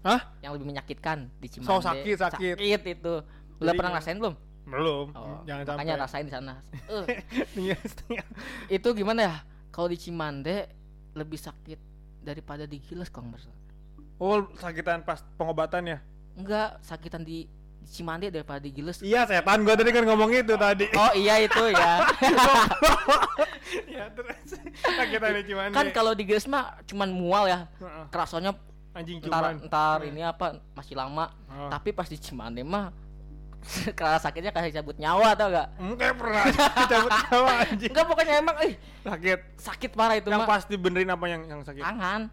Hah? 0.00 0.20
yang 0.38 0.52
lebih 0.52 0.66
menyakitkan 0.66 1.18
di 1.34 1.48
Cimande 1.48 1.70
So, 1.70 1.80
sakit, 1.80 2.16
sakit. 2.18 2.54
sakit 2.54 2.80
itu 2.92 3.14
udah 3.54 3.64
Jadi 3.64 3.74
pernah 3.74 3.90
ngerasain 3.92 4.16
belum 4.16 4.34
Belum. 4.64 5.06
oh, 5.10 5.40
Jangan 5.42 5.62
makanya 5.70 5.94
sampai. 5.94 6.04
rasain 6.04 6.24
di 6.24 6.32
sana 6.32 6.54
Eh, 7.56 7.76
itu 8.70 8.88
gimana 8.92 9.20
ya 9.22 9.34
kalau 9.70 9.88
di 9.88 9.96
Cimande 9.96 10.68
lebih 11.12 11.36
sakit 11.36 11.80
daripada 12.20 12.64
di 12.64 12.78
Giles 12.78 13.08
kalau 13.08 13.28
nggak 13.28 13.42
salah 13.42 13.60
Oh, 14.14 14.46
sakitan 14.54 15.02
pas 15.02 15.24
pengobatan 15.34 15.82
ya? 15.86 15.98
enggak 16.34 16.78
sakitan 16.80 17.22
di 17.22 17.48
Cimande 17.86 18.26
daripada 18.28 18.58
di 18.58 18.70
Giles 18.70 18.98
Iya, 18.98 19.24
setan 19.24 19.60
gua 19.60 19.74
tadi 19.74 19.90
kan 19.90 20.02
ngomong 20.02 20.30
itu 20.30 20.54
tadi. 20.54 20.88
oh 20.90 21.12
iya 21.12 21.38
itu 21.38 21.62
ya 21.68 22.02
ya 23.88 24.04
terus 24.10 24.36
sakitan 24.74 25.30
di 25.34 25.44
Cimande. 25.46 25.72
kan 25.72 25.86
kalau 25.90 26.12
di 26.12 26.24
Giles 26.24 26.46
mah 26.46 26.80
cuman 26.84 27.08
mual 27.08 27.44
ya 27.44 27.68
Heeh. 27.76 28.04
kerasanya 28.08 28.52
anjing 28.92 29.18
cuman. 29.20 29.58
entar 29.58 29.98
ini 30.02 30.20
apa 30.20 30.46
masih 30.72 30.94
lama 30.94 31.30
Oh. 31.46 31.68
tapi 31.68 31.90
pas 31.90 32.04
di 32.04 32.16
Cimande 32.16 32.60
mah 32.60 32.90
kerasa 33.94 34.26
sakitnya 34.26 34.50
kayak 34.50 34.74
cabut 34.74 34.96
nyawa 34.96 35.32
tau 35.32 35.48
gak 35.48 35.68
Hmm, 35.76 35.94
kayak 35.94 36.14
pernah 36.14 36.44
cabut 36.90 37.12
nyawa 37.14 37.50
anjing. 37.64 37.90
enggak 37.90 38.06
pokoknya 38.06 38.34
emang 38.36 38.56
eh 38.60 38.72
Sakit. 39.02 39.38
sakit 39.56 39.90
parah 39.92 40.16
itu 40.16 40.26
yang 40.26 40.40
mah 40.40 40.48
pas 40.48 40.62
dibenerin 40.64 41.08
apa 41.08 41.24
yang 41.26 41.42
yang 41.44 41.60
sakit? 41.60 41.80
tangan 41.80 42.28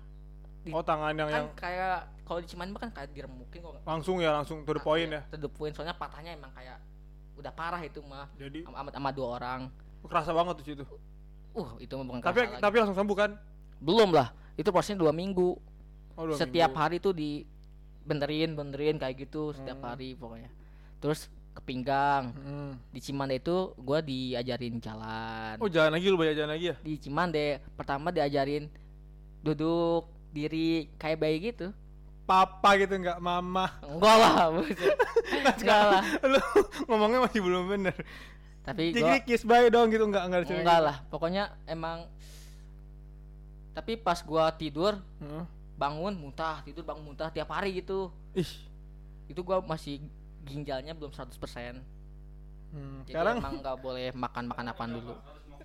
Di- 0.62 0.70
Oh, 0.70 0.82
tangan 0.82 1.12
yang 1.12 1.26
kan 1.26 1.36
yang 1.36 1.48
kayak 1.56 1.98
kalau 2.32 2.40
di 2.40 2.48
Cimande 2.48 2.72
mah 2.72 2.80
kan 2.80 2.92
kayak 2.94 3.12
diremukin 3.12 3.60
kok 3.60 3.84
langsung 3.84 4.18
ya, 4.18 4.32
langsung 4.32 4.64
to 4.64 4.72
the 4.72 4.80
point 4.80 5.12
ya. 5.12 5.22
to 5.28 5.36
the 5.38 5.52
point 5.52 5.76
soalnya 5.76 5.92
patahnya 5.92 6.32
emang 6.32 6.48
kayak 6.52 6.80
udah 7.36 7.52
parah 7.52 7.82
itu 7.82 8.00
mah 8.02 8.32
Jadi 8.34 8.64
sama, 8.64 8.88
sama 8.88 9.10
dua 9.12 9.28
orang 9.36 9.68
kerasa 10.02 10.32
banget 10.32 10.54
tuh 10.56 10.66
situ. 10.66 10.84
uh 11.52 11.70
itu 11.78 11.92
mah 11.92 12.06
bukan 12.08 12.20
Tapi 12.22 12.40
lagi. 12.42 12.62
tapi 12.64 12.76
langsung 12.80 12.96
sembuh 12.96 13.18
kan? 13.18 13.32
belum 13.78 14.10
lah 14.10 14.32
itu 14.56 14.70
prosesnya 14.70 14.96
dua 14.98 15.12
minggu 15.12 15.60
Oh, 16.14 16.24
dua 16.24 16.36
setiap 16.38 16.72
minggu. 16.72 16.80
hari 16.80 16.98
tuh 16.98 17.12
di 17.12 17.44
benerin 18.02 18.54
benerin 18.54 18.96
kayak 18.96 19.16
gitu 19.20 19.52
setiap 19.52 19.76
Hmm. 19.76 19.88
hari 19.90 20.14
pokoknya 20.14 20.48
terus 20.98 21.28
ke 21.52 21.62
pinggang 21.62 22.32
Hmm. 22.32 22.74
di 22.88 23.00
Cimande 23.00 23.36
itu 23.36 23.76
gua 23.76 24.00
diajarin 24.00 24.80
jalan 24.80 25.56
Oh, 25.58 25.68
jalan 25.68 25.92
lagi 25.92 26.08
lu 26.08 26.16
banyak 26.16 26.34
jalan 26.34 26.52
lagi 26.52 26.66
ya? 26.68 26.76
di 26.80 26.96
Cimande 26.96 27.46
pertama 27.76 28.08
diajarin 28.10 28.72
duduk 29.40 30.06
diri 30.30 30.88
kayak 30.96 31.18
bayi 31.18 31.38
gitu 31.44 31.74
Papa 32.32 32.70
gitu 32.78 32.94
enggak 32.96 33.20
mama. 33.20 33.68
enggak 33.84 34.16
lah 34.16 34.34
buset. 34.50 34.96
enggak 35.60 35.84
lah 35.86 36.02
lu 36.24 36.40
ngomongnya 36.88 37.20
masih 37.22 37.40
belum 37.40 37.68
bener. 37.68 37.96
tapi 38.62 38.94
Jadi 38.94 39.02
gua 39.02 39.20
kiss 39.20 39.44
bye 39.44 39.68
dong 39.68 39.90
gitu 39.90 40.06
enggak 40.06 40.24
enggak 40.24 40.40
ada 40.42 40.54
enggak 40.54 40.80
lah 40.82 40.96
pokoknya 41.08 41.44
emang 41.66 42.08
tapi 43.72 43.96
pas 43.96 44.20
gua 44.22 44.52
tidur 44.52 44.96
Heeh. 45.18 45.44
bangun 45.74 46.14
muntah 46.14 46.62
tidur 46.62 46.84
bangun 46.84 47.04
muntah 47.04 47.28
tiap 47.28 47.50
hari 47.50 47.76
gitu 47.76 48.12
Ih. 48.32 48.48
itu 49.26 49.42
gua 49.42 49.60
masih 49.60 50.00
ginjalnya 50.42 50.94
belum 50.94 51.12
100% 51.12 51.36
Hmm. 52.72 53.04
jadi 53.04 53.20
Sekarang 53.20 53.36
emang 53.38 53.56
nggak 53.60 53.78
boleh 53.78 54.16
makan 54.16 54.48
makan 54.48 54.66
apaan 54.66 54.92
dulu 54.94 55.12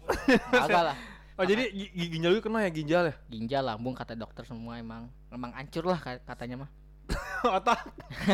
agak 0.66 0.82
lah 0.84 0.96
Oh 1.36 1.44
jadi 1.44 1.68
gi- 1.68 1.92
gi- 1.92 2.10
ginjal 2.10 2.32
lu 2.32 2.40
kena 2.40 2.64
ya 2.64 2.70
ginjal 2.70 3.02
ya? 3.04 3.14
ginjal 3.28 3.62
lambung 3.62 3.92
kata 3.92 4.12
dokter 4.12 4.42
semua 4.42 4.76
emang 4.76 5.12
emang 5.28 5.52
hancur 5.52 5.84
lah 5.84 5.96
ka- 5.96 6.24
katanya 6.24 6.64
mah 6.64 6.70
Otak 7.52 7.78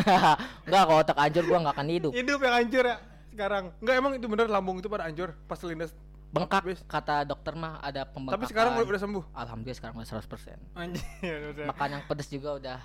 enggak 0.64 0.82
kalau 0.86 0.98
otak 0.98 1.18
hancur 1.18 1.44
gua 1.44 1.58
nggak 1.60 1.74
akan 1.74 1.88
hidup 1.88 2.12
hidup 2.12 2.38
yang 2.40 2.54
hancur 2.56 2.84
ya 2.84 2.96
sekarang. 3.32 3.64
Enggak 3.80 3.94
emang 3.96 4.12
itu 4.14 4.26
bener 4.26 4.46
lambung 4.46 4.76
itu 4.76 4.86
pada 4.86 5.04
hancur 5.04 5.32
pas 5.42 5.56
lindas 5.62 5.90
bengkak 6.30 6.62
Habis. 6.62 6.80
kata 6.86 7.24
dokter 7.24 7.52
mah 7.52 7.76
ada 7.78 8.04
pembengkakan 8.04 8.36
Tapi 8.38 8.44
sekarang 8.46 8.72
udah, 8.74 9.00
sembuh. 9.00 9.24
alhamdulillah 9.32 9.76
sekarang 9.76 9.94
udah 9.96 10.08
100% 10.08 10.76
Anjir, 10.76 11.38
makan 11.66 11.88
yang 11.90 12.02
pedes 12.06 12.28
juga 12.28 12.56
udah 12.56 12.78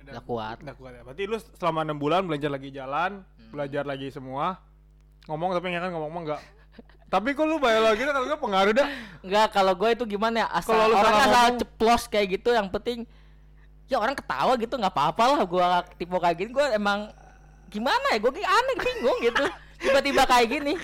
udah, 0.00 0.12
udah 0.12 0.22
kuat 0.22 0.56
udah 0.60 0.74
kuat 0.74 0.92
ya. 0.94 1.02
Berarti 1.02 1.22
lu 1.24 1.36
selama 1.54 1.80
enam 1.82 1.96
bulan 1.96 2.24
belajar 2.24 2.48
lagi 2.48 2.70
jalan, 2.70 3.20
Hmm. 3.20 3.50
belajar 3.50 3.84
lagi 3.84 4.08
semua. 4.08 4.62
Ngomong 5.26 5.52
tapi 5.52 5.68
kan 5.70 5.90
ngomong 5.90 6.08
mah 6.10 6.22
enggak. 6.22 6.40
Tapi 7.10 7.34
kok 7.34 7.42
lu 7.42 7.58
biologi 7.58 8.06
kalau 8.06 8.22
gue 8.22 8.38
pengaruh 8.38 8.72
dah. 8.72 8.86
Enggak, 9.26 9.46
kalau 9.50 9.74
gue 9.74 9.90
itu 9.98 10.04
gimana 10.06 10.46
ya? 10.46 10.48
Asal 10.54 10.78
Kalau 10.78 10.94
orang 10.94 11.14
asal 11.18 11.26
ngomong- 11.26 11.58
ceplos 11.58 12.02
kayak 12.06 12.26
gitu 12.38 12.54
yang 12.54 12.70
penting 12.70 13.02
ya 13.90 13.98
orang 13.98 14.14
ketawa 14.14 14.54
gitu 14.54 14.78
nggak 14.78 14.94
apa-apa 14.94 15.22
lah 15.34 15.40
gua 15.42 15.82
tipe 15.98 16.14
kayak 16.14 16.36
gini. 16.38 16.50
Gue 16.54 16.62
emang 16.70 17.10
gimana 17.66 18.14
ya? 18.14 18.18
Gue 18.22 18.30
aneh 18.38 18.76
bingung 18.78 19.18
gitu. 19.26 19.42
Tiba-tiba 19.82 20.22
kayak 20.22 20.46
gini. 20.46 20.74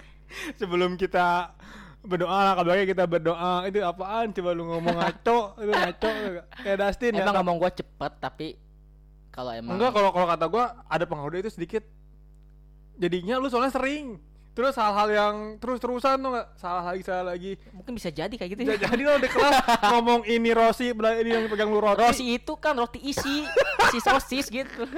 Sebelum 0.58 0.98
kita 0.98 1.54
berdoa 2.02 2.38
lah 2.42 2.54
kalau 2.58 2.74
kita 2.74 3.06
berdoa 3.06 3.62
itu 3.70 3.78
apaan? 3.86 4.34
Coba 4.34 4.50
lu 4.50 4.66
ngomong 4.66 4.98
ngaco 4.98 5.38
itu 5.62 5.70
ngaco. 5.70 6.10
Kayak 6.66 6.76
Dustin 6.82 7.14
ya 7.14 7.22
emang 7.22 7.34
ngomong 7.38 7.56
gue 7.62 7.70
cepet 7.78 8.12
tapi 8.18 8.48
kalau 9.30 9.54
emang 9.54 9.78
enggak 9.78 9.94
kalau 9.94 10.10
kalau 10.10 10.26
kata 10.26 10.46
gua 10.50 10.64
ada 10.90 11.06
pengaruh 11.06 11.38
itu 11.38 11.54
sedikit. 11.54 11.86
Jadinya 12.98 13.38
lu 13.38 13.46
soalnya 13.46 13.70
sering 13.70 14.18
terus 14.56 14.72
hal-hal 14.80 15.08
yang 15.12 15.34
terus-terusan 15.60 16.16
tuh 16.16 16.30
nggak? 16.32 16.48
Salah 16.56 16.84
lagi 16.88 17.04
salah 17.04 17.36
lagi. 17.36 17.60
Mungkin 17.76 17.92
bisa 17.92 18.08
jadi 18.08 18.32
kayak 18.32 18.50
gitu 18.56 18.60
Ya, 18.64 18.80
jadi 18.80 19.02
lo 19.04 19.20
di 19.20 19.28
kelas 19.28 19.52
ngomong 19.92 20.24
ini 20.24 20.50
Rosi 20.56 20.96
ini 20.96 21.30
yang 21.30 21.44
pegang 21.52 21.68
lu 21.68 21.84
roti 21.84 22.00
Rossi 22.00 22.24
itu 22.40 22.56
kan 22.56 22.72
roti 22.72 22.96
isi 23.04 23.44
isi 23.92 23.98
sosis 24.00 24.48
gitu. 24.48 24.88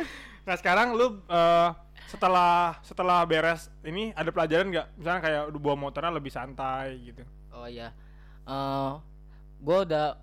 Nah 0.46 0.54
sekarang 0.54 0.94
lu 0.94 1.18
eh, 1.26 1.68
setelah 2.06 2.78
setelah 2.86 3.26
beres 3.26 3.66
ini 3.82 4.14
ada 4.14 4.30
pelajaran 4.30 4.70
nggak? 4.70 4.86
Misalnya 4.94 5.20
kayak 5.26 5.42
udah 5.50 5.60
bawa 5.60 5.76
motornya 5.90 6.14
lebih 6.14 6.30
santai 6.30 6.94
gitu. 7.02 7.26
Oh 7.50 7.66
iya. 7.66 7.90
Eh 8.46 8.90
gue 9.58 9.78
udah 9.90 10.14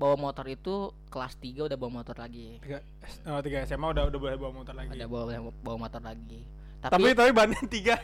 bawa 0.00 0.16
motor 0.16 0.48
itu 0.48 0.96
kelas 1.12 1.36
3 1.36 1.68
udah 1.68 1.76
bawa 1.76 2.00
motor 2.00 2.16
lagi. 2.16 2.56
Tiga 2.64 2.80
eh, 3.04 3.40
tiga 3.44 3.68
SMA 3.68 3.84
udah 3.92 4.08
udah 4.08 4.16
boleh 4.18 4.36
bawa 4.40 4.52
motor 4.64 4.72
lagi. 4.72 4.96
Udah 4.96 5.08
bawa 5.12 5.52
bawa 5.60 5.76
motor 5.76 6.00
lagi 6.00 6.56
tapi 6.78 6.94
tapi 6.94 7.10
tapi 7.10 7.30
bannya 7.34 7.60
tiga. 7.66 7.96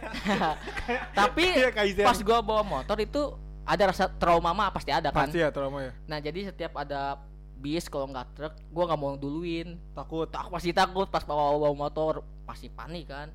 Tapi 1.19 1.45
Kayak 1.79 2.03
pas 2.03 2.19
gua 2.21 2.43
bawa 2.43 2.63
motor 2.63 2.99
itu 2.99 3.23
ada 3.63 3.95
rasa 3.95 4.11
trauma 4.11 4.51
mah 4.51 4.69
pasti 4.69 4.91
ada 4.91 5.09
kan? 5.09 5.31
Pasti 5.31 5.39
ya 5.39 5.49
trauma 5.49 5.79
ya. 5.81 5.93
Nah 6.05 6.19
jadi 6.19 6.51
setiap 6.51 6.75
ada 6.77 7.17
bis 7.55 7.87
kalau 7.87 8.11
nggak 8.11 8.27
truk 8.35 8.55
gua 8.69 8.85
nggak 8.91 8.99
mau 8.99 9.15
duluin. 9.15 9.79
Takut. 9.95 10.27
Tak 10.27 10.51
pasti 10.51 10.75
takut 10.75 11.07
pas 11.07 11.23
bawa 11.23 11.55
bawa 11.55 11.71
motor 11.73 12.13
pasti 12.43 12.67
panik 12.67 13.07
kan? 13.07 13.31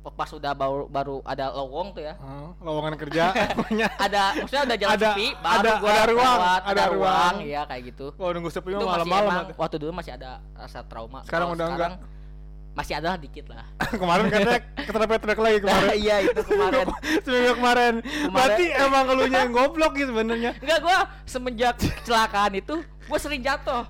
Pas 0.00 0.28
udah 0.30 0.52
baru 0.52 0.84
baru 0.84 1.16
ada 1.24 1.52
lowong 1.52 1.92
tuh 1.92 2.04
ya. 2.04 2.14
Heeh, 2.16 2.48
lowongan 2.60 2.94
kerja 2.96 3.24
ada 4.04 4.36
maksudnya 4.36 4.62
ada 4.64 4.76
jalan 4.76 4.92
Ada- 4.96 5.12
sepi 5.12 5.26
baru 5.34 5.56
ada- 5.60 5.76
gua 5.76 5.90
ada 5.90 6.04
ruang, 6.06 6.36
lewat, 6.36 6.60
ada 6.60 6.70
ada, 6.70 6.84
ruang. 6.88 7.34
ruang 7.36 7.36
ya 7.44 7.60
kayak 7.64 7.82
gitu. 7.88 8.06
Kalau 8.12 8.30
nunggu 8.36 8.50
sepi 8.52 8.70
malam-malam 8.76 9.44
waktu 9.56 9.76
dulu 9.80 9.92
masih 9.96 10.12
ada 10.12 10.44
rasa 10.52 10.84
trauma. 10.84 11.24
Sekarang 11.24 11.52
udah 11.52 11.66
enggak. 11.68 11.92
Masih 12.70 12.94
ada 13.02 13.18
dikit 13.18 13.50
lah 13.50 13.66
kemarin 14.00 14.30
katanya 14.30 14.62
keterpet 14.78 15.38
lagi 15.42 15.58
kemarin 15.58 15.90
iya 16.06 16.16
itu 16.22 16.40
kemarin 16.46 16.86
seminggu 17.26 17.52
kemarin 17.58 17.94
berarti 18.30 18.64
emang 18.78 19.04
elunya 19.10 19.38
yang 19.46 19.52
goblok 19.52 19.92
gitu 19.98 20.14
sebenarnya 20.14 20.54
Enggak 20.62 20.78
gua 20.82 20.98
semenjak 21.26 21.74
kecelakaan 21.76 22.62
itu 22.62 22.82
gua 23.10 23.18
sering 23.18 23.42
jatuh. 23.42 23.84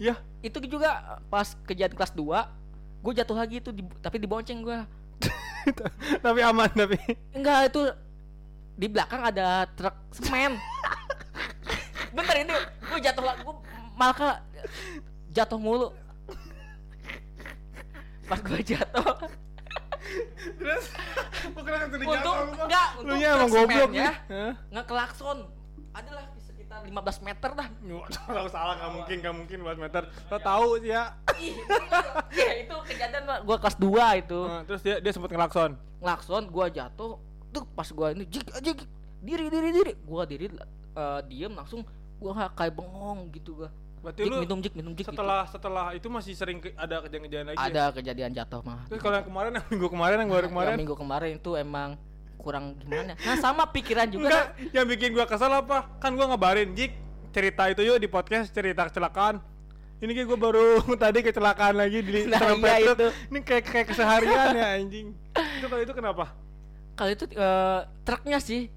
ya 0.00 0.16
Itu 0.42 0.58
juga 0.64 1.20
pas 1.28 1.54
kejadian 1.68 1.94
kelas 1.94 2.12
2 2.16 2.24
gua 3.02 3.12
jatuh 3.12 3.36
lagi 3.36 3.60
itu 3.60 3.70
di, 3.70 3.84
tapi 4.00 4.16
dibonceng 4.18 4.64
gua. 4.64 4.88
tapi 6.24 6.40
aman 6.42 6.70
tapi 6.72 6.96
Enggak 7.36 7.70
itu 7.70 7.82
di 8.72 8.86
belakang 8.88 9.20
ada 9.20 9.68
truk 9.76 9.94
semen. 10.16 10.56
Bentar 12.16 12.40
ini 12.40 12.56
gua 12.88 12.98
jatuh 12.98 13.22
lagi 13.22 13.40
gua 13.44 13.60
malah 14.00 14.40
jatuh 15.32 15.60
mulu. 15.60 15.92
Pas 18.32 18.40
gua 18.40 18.60
jatuh, 18.64 19.12
terus? 20.56 20.84
Bukan 21.52 21.68
yang 21.68 21.90
tadi 21.92 22.04
untung 22.08 22.36
enggak, 22.64 22.88
lu 22.96 23.00
untung 23.04 23.18
nya 23.20 23.28
emang 23.36 23.50
goblok 23.52 23.92
ya 23.92 24.12
nggak 24.72 24.86
kelakson. 24.88 25.38
Adalah 25.92 26.24
di 26.32 26.40
sekitar 26.40 26.80
15 26.88 27.28
meter 27.28 27.50
dah. 27.52 27.68
Kalau 28.32 28.48
salah 28.48 28.80
nggak 28.80 28.92
mungkin 28.96 29.16
nggak 29.20 29.34
mungkin 29.36 29.58
buat 29.60 29.76
meter. 29.76 30.08
Lo 30.32 30.40
tahu 30.40 30.80
sih 30.80 30.96
ya. 30.96 31.12
Iya 32.32 32.52
itu 32.64 32.76
kejadian 32.88 33.44
gua 33.44 33.56
kelas 33.60 33.76
2 33.76 34.24
itu. 34.24 34.40
Terus 34.64 34.80
dia 34.80 34.96
dia 35.04 35.12
sempat 35.12 35.28
ngelakson? 35.28 35.76
Ngelakson 36.00 36.42
gua 36.48 36.72
jatuh. 36.72 37.20
Tuh 37.52 37.64
pas 37.76 37.88
gua 37.92 38.16
ini 38.16 38.24
jik 38.24 38.48
aja 38.48 38.64
Jik. 38.64 38.80
diri 39.20 39.52
diri 39.52 39.68
diri. 39.76 39.92
Gua 40.08 40.24
diri 40.24 40.48
eh, 40.96 41.20
diem 41.28 41.52
langsung. 41.52 41.84
Gua 42.16 42.48
kayak 42.56 42.80
bengong 42.80 43.28
gitu 43.28 43.60
gua 43.60 43.68
berarti 44.02 44.20
jik 44.20 44.28
lu 44.28 44.36
minum 44.42 44.58
jik 44.58 44.72
minum 44.74 44.92
jik 44.92 45.06
gitu. 45.06 45.14
setelah 45.14 45.46
setelah 45.46 45.86
itu 45.94 46.06
masih 46.06 46.34
sering 46.34 46.58
ke- 46.58 46.74
ada 46.74 47.00
kejadian-kejadian 47.00 47.46
lagi 47.48 47.56
ya? 47.56 47.66
ada 47.70 47.84
kejadian 47.90 48.30
jatuh 48.34 48.60
mah 48.60 48.82
terus 48.86 48.98
kalau 48.98 49.14
yang 49.14 49.26
kemarin 49.26 49.50
yang 49.54 49.66
minggu 49.70 49.88
kemarin 49.88 50.16
yang 50.18 50.28
baru 50.28 50.42
Yang 50.42 50.52
kemarin 50.52 50.74
minggu 50.76 50.96
kemarin 50.98 51.30
itu 51.38 51.50
emang 51.54 51.90
kurang 52.34 52.64
gimana 52.76 53.14
nah 53.16 53.36
sama 53.38 53.62
pikiran 53.64 54.10
juga 54.10 54.26
Enggak, 54.26 54.46
nah. 54.50 54.74
yang 54.74 54.86
bikin 54.86 55.08
gua 55.12 55.24
kesel 55.24 55.46
apa? 55.48 55.86
Kan 55.96 56.12
gua 56.12 56.26
ngabarin, 56.26 56.74
Jik, 56.74 56.90
cerita 57.30 57.70
itu 57.70 57.80
yuk 57.80 57.96
di 57.96 58.08
podcast 58.08 58.50
cerita 58.50 58.90
kecelakaan. 58.90 59.38
Ini 59.96 60.10
kayak 60.10 60.26
gua 60.26 60.38
baru 60.42 60.66
tadi 60.98 61.22
kecelakaan 61.22 61.78
lagi 61.78 62.02
di 62.02 62.26
Nah, 62.26 62.42
iya 62.58 62.82
itu. 62.82 63.06
Ini 63.30 63.38
kayak 63.40 63.62
kayak 63.64 63.86
keseharian 63.88 64.46
ya 64.52 64.66
anjing. 64.74 65.14
Itu 65.32 65.66
kalau 65.66 65.80
itu 65.80 65.94
kenapa? 65.94 66.24
kalau 66.92 67.08
itu 67.08 67.24
eh, 67.30 67.80
truknya 68.02 68.36
sih 68.36 68.68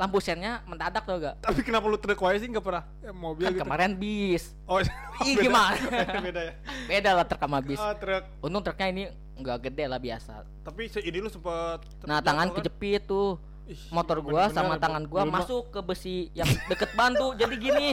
lampu 0.00 0.16
sennya 0.16 0.64
mendadak 0.64 1.04
tau 1.04 1.20
gak? 1.20 1.36
Tapi 1.44 1.60
kenapa 1.60 1.84
lu 1.84 2.00
truk 2.00 2.16
sih? 2.40 2.48
Enggak 2.48 2.64
pernah? 2.64 2.84
Ya, 3.04 3.12
mobil 3.12 3.44
kan 3.44 3.52
gitu? 3.52 3.62
kemarin 3.68 3.90
bis. 3.92 4.56
Oh, 4.64 4.80
Ih, 5.28 5.36
beda. 5.36 5.44
gimana? 5.44 5.76
beda 6.24 6.40
ya. 6.40 6.52
beda 6.88 7.10
lah 7.20 7.24
truk 7.28 7.40
sama 7.44 7.58
bis. 7.60 7.76
Oh, 7.76 7.92
truk. 8.00 8.24
untung 8.40 8.62
truknya 8.64 8.88
ini 8.88 9.02
nggak 9.36 9.68
gede 9.68 9.84
lah 9.84 10.00
biasa. 10.00 10.48
Tapi 10.64 10.88
ini 11.04 11.18
lu 11.20 11.28
sempet 11.28 11.84
nah 12.08 12.24
tangan 12.24 12.48
kan? 12.48 12.56
kejepit 12.56 13.04
tuh. 13.04 13.36
Ih, 13.70 13.78
motor 13.94 14.18
gua 14.18 14.50
bener-bener 14.50 14.56
sama 14.56 14.74
ya, 14.74 14.80
tangan 14.82 15.02
gua 15.06 15.22
masuk 15.22 15.70
ke 15.70 15.80
besi 15.84 16.26
yang 16.34 16.48
deket 16.66 16.90
bantu 16.96 17.36
jadi 17.38 17.54
gini. 17.54 17.88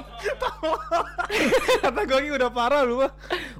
Kata 1.86 2.02
gua 2.08 2.18
ini 2.24 2.34
udah 2.34 2.50
parah 2.50 2.82
lu 2.88 3.04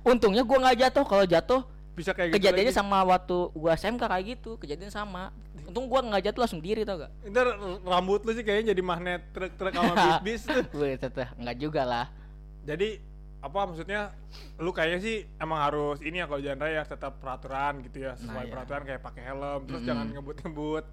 untungnya 0.08 0.42
gua 0.48 0.58
nggak 0.66 0.88
jatuh. 0.88 1.04
Kalau 1.06 1.26
jatuh 1.28 1.62
Bisa 1.98 2.14
kayak 2.14 2.30
gitu. 2.30 2.38
kejadiannya 2.38 2.70
lagi. 2.70 2.78
sama 2.78 3.02
waktu 3.02 3.38
gua 3.52 3.74
SMK 3.74 4.04
kayak 4.06 4.26
gitu 4.32 4.52
kejadian 4.56 4.88
sama 4.88 5.34
untung 5.66 5.90
gua 5.90 6.00
nggak 6.00 6.30
jatuh 6.30 6.46
langsung 6.46 6.62
diri 6.62 6.86
tau 6.86 7.02
gak 7.02 7.12
Ntar 7.26 7.48
rambut 7.84 8.22
lu 8.22 8.32
sih 8.32 8.46
kayaknya 8.46 8.72
jadi 8.72 8.82
magnet 8.82 9.22
truk-truk 9.32 9.74
sama 9.74 9.94
bis-bis 10.22 10.42
tuh. 10.46 10.64
Wih, 10.78 10.94
teteh 10.96 11.28
nggak 11.34 11.58
juga 11.58 11.82
lah 11.82 12.06
Jadi 12.62 13.02
apa 13.38 13.66
maksudnya 13.66 14.14
lu 14.58 14.70
kayaknya 14.70 15.00
sih 15.00 15.16
emang 15.38 15.58
harus 15.60 15.98
ini 16.00 16.18
ya 16.18 16.26
kalau 16.26 16.38
jalan 16.38 16.58
raya 16.60 16.82
tetap 16.84 17.18
peraturan 17.18 17.82
gitu 17.82 17.98
ya 18.00 18.14
sesuai 18.14 18.34
Nah, 18.36 18.44
iya. 18.44 18.52
peraturan 18.52 18.82
kayak 18.84 19.02
pakai 19.02 19.22
helm 19.24 19.62
terus 19.64 19.80
Mm-mm. 19.80 19.90
jangan 19.90 20.06
ngebut-ngebut 20.12 20.86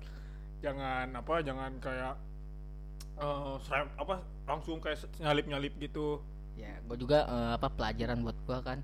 jangan 0.60 1.06
apa 1.12 1.34
jangan 1.42 1.70
kayak 1.78 2.14
eh 3.14 3.54
serem- 3.62 3.94
apa 3.94 4.14
langsung 4.42 4.76
kayak 4.78 4.96
nyalip-nyalip 5.16 5.72
gitu 5.78 6.20
ya 6.54 6.72
gua 6.82 6.96
juga 6.96 7.18
eh, 7.22 7.50
apa 7.52 7.68
pelajaran 7.68 8.18
buat 8.20 8.38
gua 8.42 8.58
kan 8.60 8.78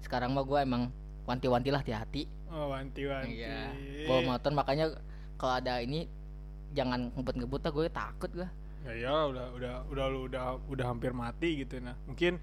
sekarang 0.00 0.30
mah 0.30 0.42
gua 0.42 0.62
emang 0.62 0.88
wanti-wanti 1.24 1.68
lah 1.72 1.80
hati-hati 1.80 2.28
oh 2.48 2.70
wanti-wanti. 2.70 3.40
Iya. 3.40 3.72
Bawa 4.06 4.36
motor 4.36 4.52
makanya 4.52 4.86
kalau 5.34 5.58
ada 5.58 5.80
ini 5.80 6.06
jangan 6.70 7.10
ngebut-ngebut 7.14 7.60
lah 7.60 7.72
gue 7.72 7.86
takut 7.90 8.30
gua. 8.30 8.48
Ya 8.84 8.92
ya 8.94 9.14
udah 9.26 9.46
udah 9.56 9.74
udah 9.88 10.04
lu 10.12 10.20
udah 10.28 10.44
udah 10.68 10.86
hampir 10.86 11.10
mati 11.10 11.64
gitu 11.64 11.80
nah. 11.80 11.96
Mungkin 12.04 12.36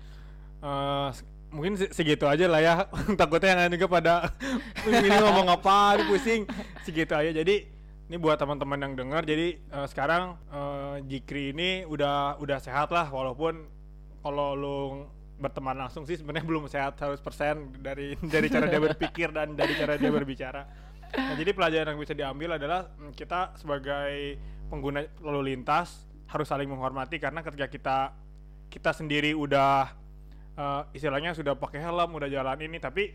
eh 0.62 1.10
se- 1.14 1.28
mungkin 1.52 1.74
se- 1.78 1.94
segitu 1.94 2.26
aja 2.26 2.50
lah 2.50 2.60
ya. 2.60 2.74
Takutnya 3.20 3.54
yang 3.54 3.60
lain 3.70 3.76
juga 3.78 3.88
pada 3.88 4.14
ini 4.90 5.08
ngomong 5.10 5.48
apa 5.48 6.02
pusing. 6.10 6.50
Segitu 6.82 7.14
aja. 7.14 7.32
Jadi 7.32 7.70
ini 8.12 8.20
buat 8.20 8.36
teman-teman 8.36 8.76
yang 8.82 8.94
dengar 9.00 9.24
jadi 9.24 9.56
eh, 9.56 9.88
sekarang 9.88 10.36
eh, 10.52 10.96
Jikri 11.08 11.56
ini 11.56 11.88
udah 11.88 12.36
udah 12.44 12.60
sehat 12.60 12.92
lah 12.92 13.08
walaupun 13.08 13.64
kalau 14.20 14.52
lu 14.54 14.80
berteman 15.42 15.74
langsung 15.74 16.06
sih 16.06 16.22
sebenarnya 16.22 16.46
belum 16.46 16.70
sehat 16.70 17.02
100% 17.02 17.82
dari 17.82 18.14
dari 18.22 18.48
cara 18.48 18.70
dia 18.70 18.78
berpikir 18.78 19.34
dan 19.34 19.58
dari 19.58 19.74
cara 19.74 19.98
dia 19.98 20.12
berbicara. 20.14 20.62
Nah, 21.12 21.36
jadi 21.36 21.52
pelajaran 21.52 21.98
yang 21.98 22.00
bisa 22.00 22.16
diambil 22.16 22.56
adalah 22.56 22.88
mm, 22.88 23.12
kita 23.18 23.58
sebagai 23.60 24.40
pengguna 24.72 25.04
lalu 25.20 25.52
lintas 25.52 26.08
harus 26.32 26.48
saling 26.48 26.70
menghormati 26.70 27.20
karena 27.20 27.44
ketika 27.44 27.68
kita 27.68 27.98
kita 28.72 28.92
sendiri 28.96 29.36
udah 29.36 29.92
eh, 30.56 30.82
istilahnya 30.96 31.36
sudah 31.36 31.58
pakai 31.60 31.84
helm, 31.84 32.16
udah 32.16 32.30
jalan 32.32 32.56
ini 32.64 32.80
tapi 32.80 33.12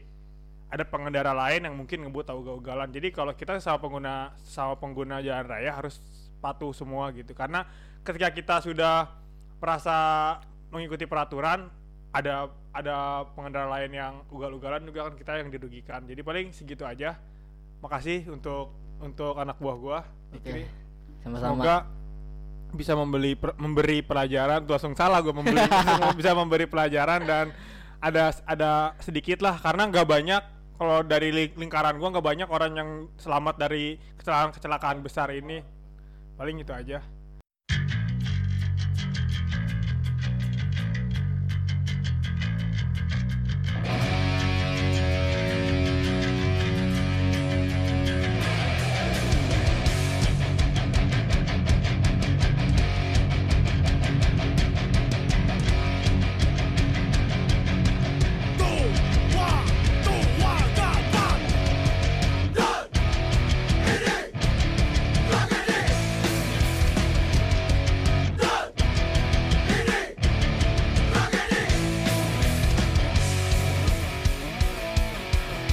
ada 0.66 0.82
pengendara 0.82 1.30
lain 1.30 1.62
yang 1.62 1.74
mungkin 1.78 2.02
ngebut 2.02 2.26
tahu 2.26 2.42
ugalan 2.42 2.90
Jadi 2.90 3.14
kalau 3.14 3.30
kita 3.38 3.54
sama 3.62 3.78
pengguna 3.78 4.34
sama 4.42 4.74
pengguna 4.74 5.22
jalan 5.22 5.46
raya 5.46 5.70
harus 5.72 6.02
patuh 6.42 6.74
semua 6.74 7.14
gitu. 7.14 7.32
Karena 7.32 7.64
ketika 8.02 8.28
kita 8.34 8.56
sudah 8.66 9.08
merasa 9.62 9.96
mengikuti 10.68 11.06
peraturan 11.08 11.70
ada 12.12 12.50
ada 12.70 13.24
pengendara 13.32 13.70
lain 13.80 13.92
yang 13.92 14.14
ugal-ugalan 14.28 14.84
juga 14.84 15.08
kan 15.10 15.14
kita 15.16 15.32
yang 15.40 15.48
dirugikan. 15.48 16.00
Jadi 16.04 16.20
paling 16.20 16.52
segitu 16.52 16.84
aja. 16.84 17.16
Makasih 17.80 18.28
untuk 18.32 18.72
untuk 19.00 19.36
anak 19.36 19.56
buah 19.60 19.76
gua. 19.76 19.98
Oke. 20.32 20.68
Sama-sama. 21.24 21.52
Semoga 21.56 21.76
bisa 22.74 22.92
membeli 22.92 23.32
per- 23.38 23.56
memberi 23.56 24.02
pelajaran 24.02 24.60
tuh 24.66 24.74
langsung 24.76 24.98
salah 24.98 25.22
gue 25.22 25.32
membeli 25.32 25.62
bisa 26.20 26.34
memberi 26.34 26.66
pelajaran 26.66 27.22
dan 27.24 27.54
ada 28.02 28.34
ada 28.44 28.92
sedikit 29.00 29.40
lah 29.40 29.56
karena 29.56 29.88
nggak 29.88 30.04
banyak 30.04 30.42
kalau 30.76 31.00
dari 31.00 31.32
ling- 31.32 31.56
lingkaran 31.56 31.96
gua 31.96 32.12
nggak 32.12 32.26
banyak 32.26 32.48
orang 32.50 32.72
yang 32.76 32.90
selamat 33.16 33.54
dari 33.56 33.96
kecelakaan 34.20 34.52
kecelakaan 34.52 34.98
besar 35.00 35.32
ini 35.32 35.64
paling 36.36 36.60
itu 36.60 36.72
aja 36.74 37.00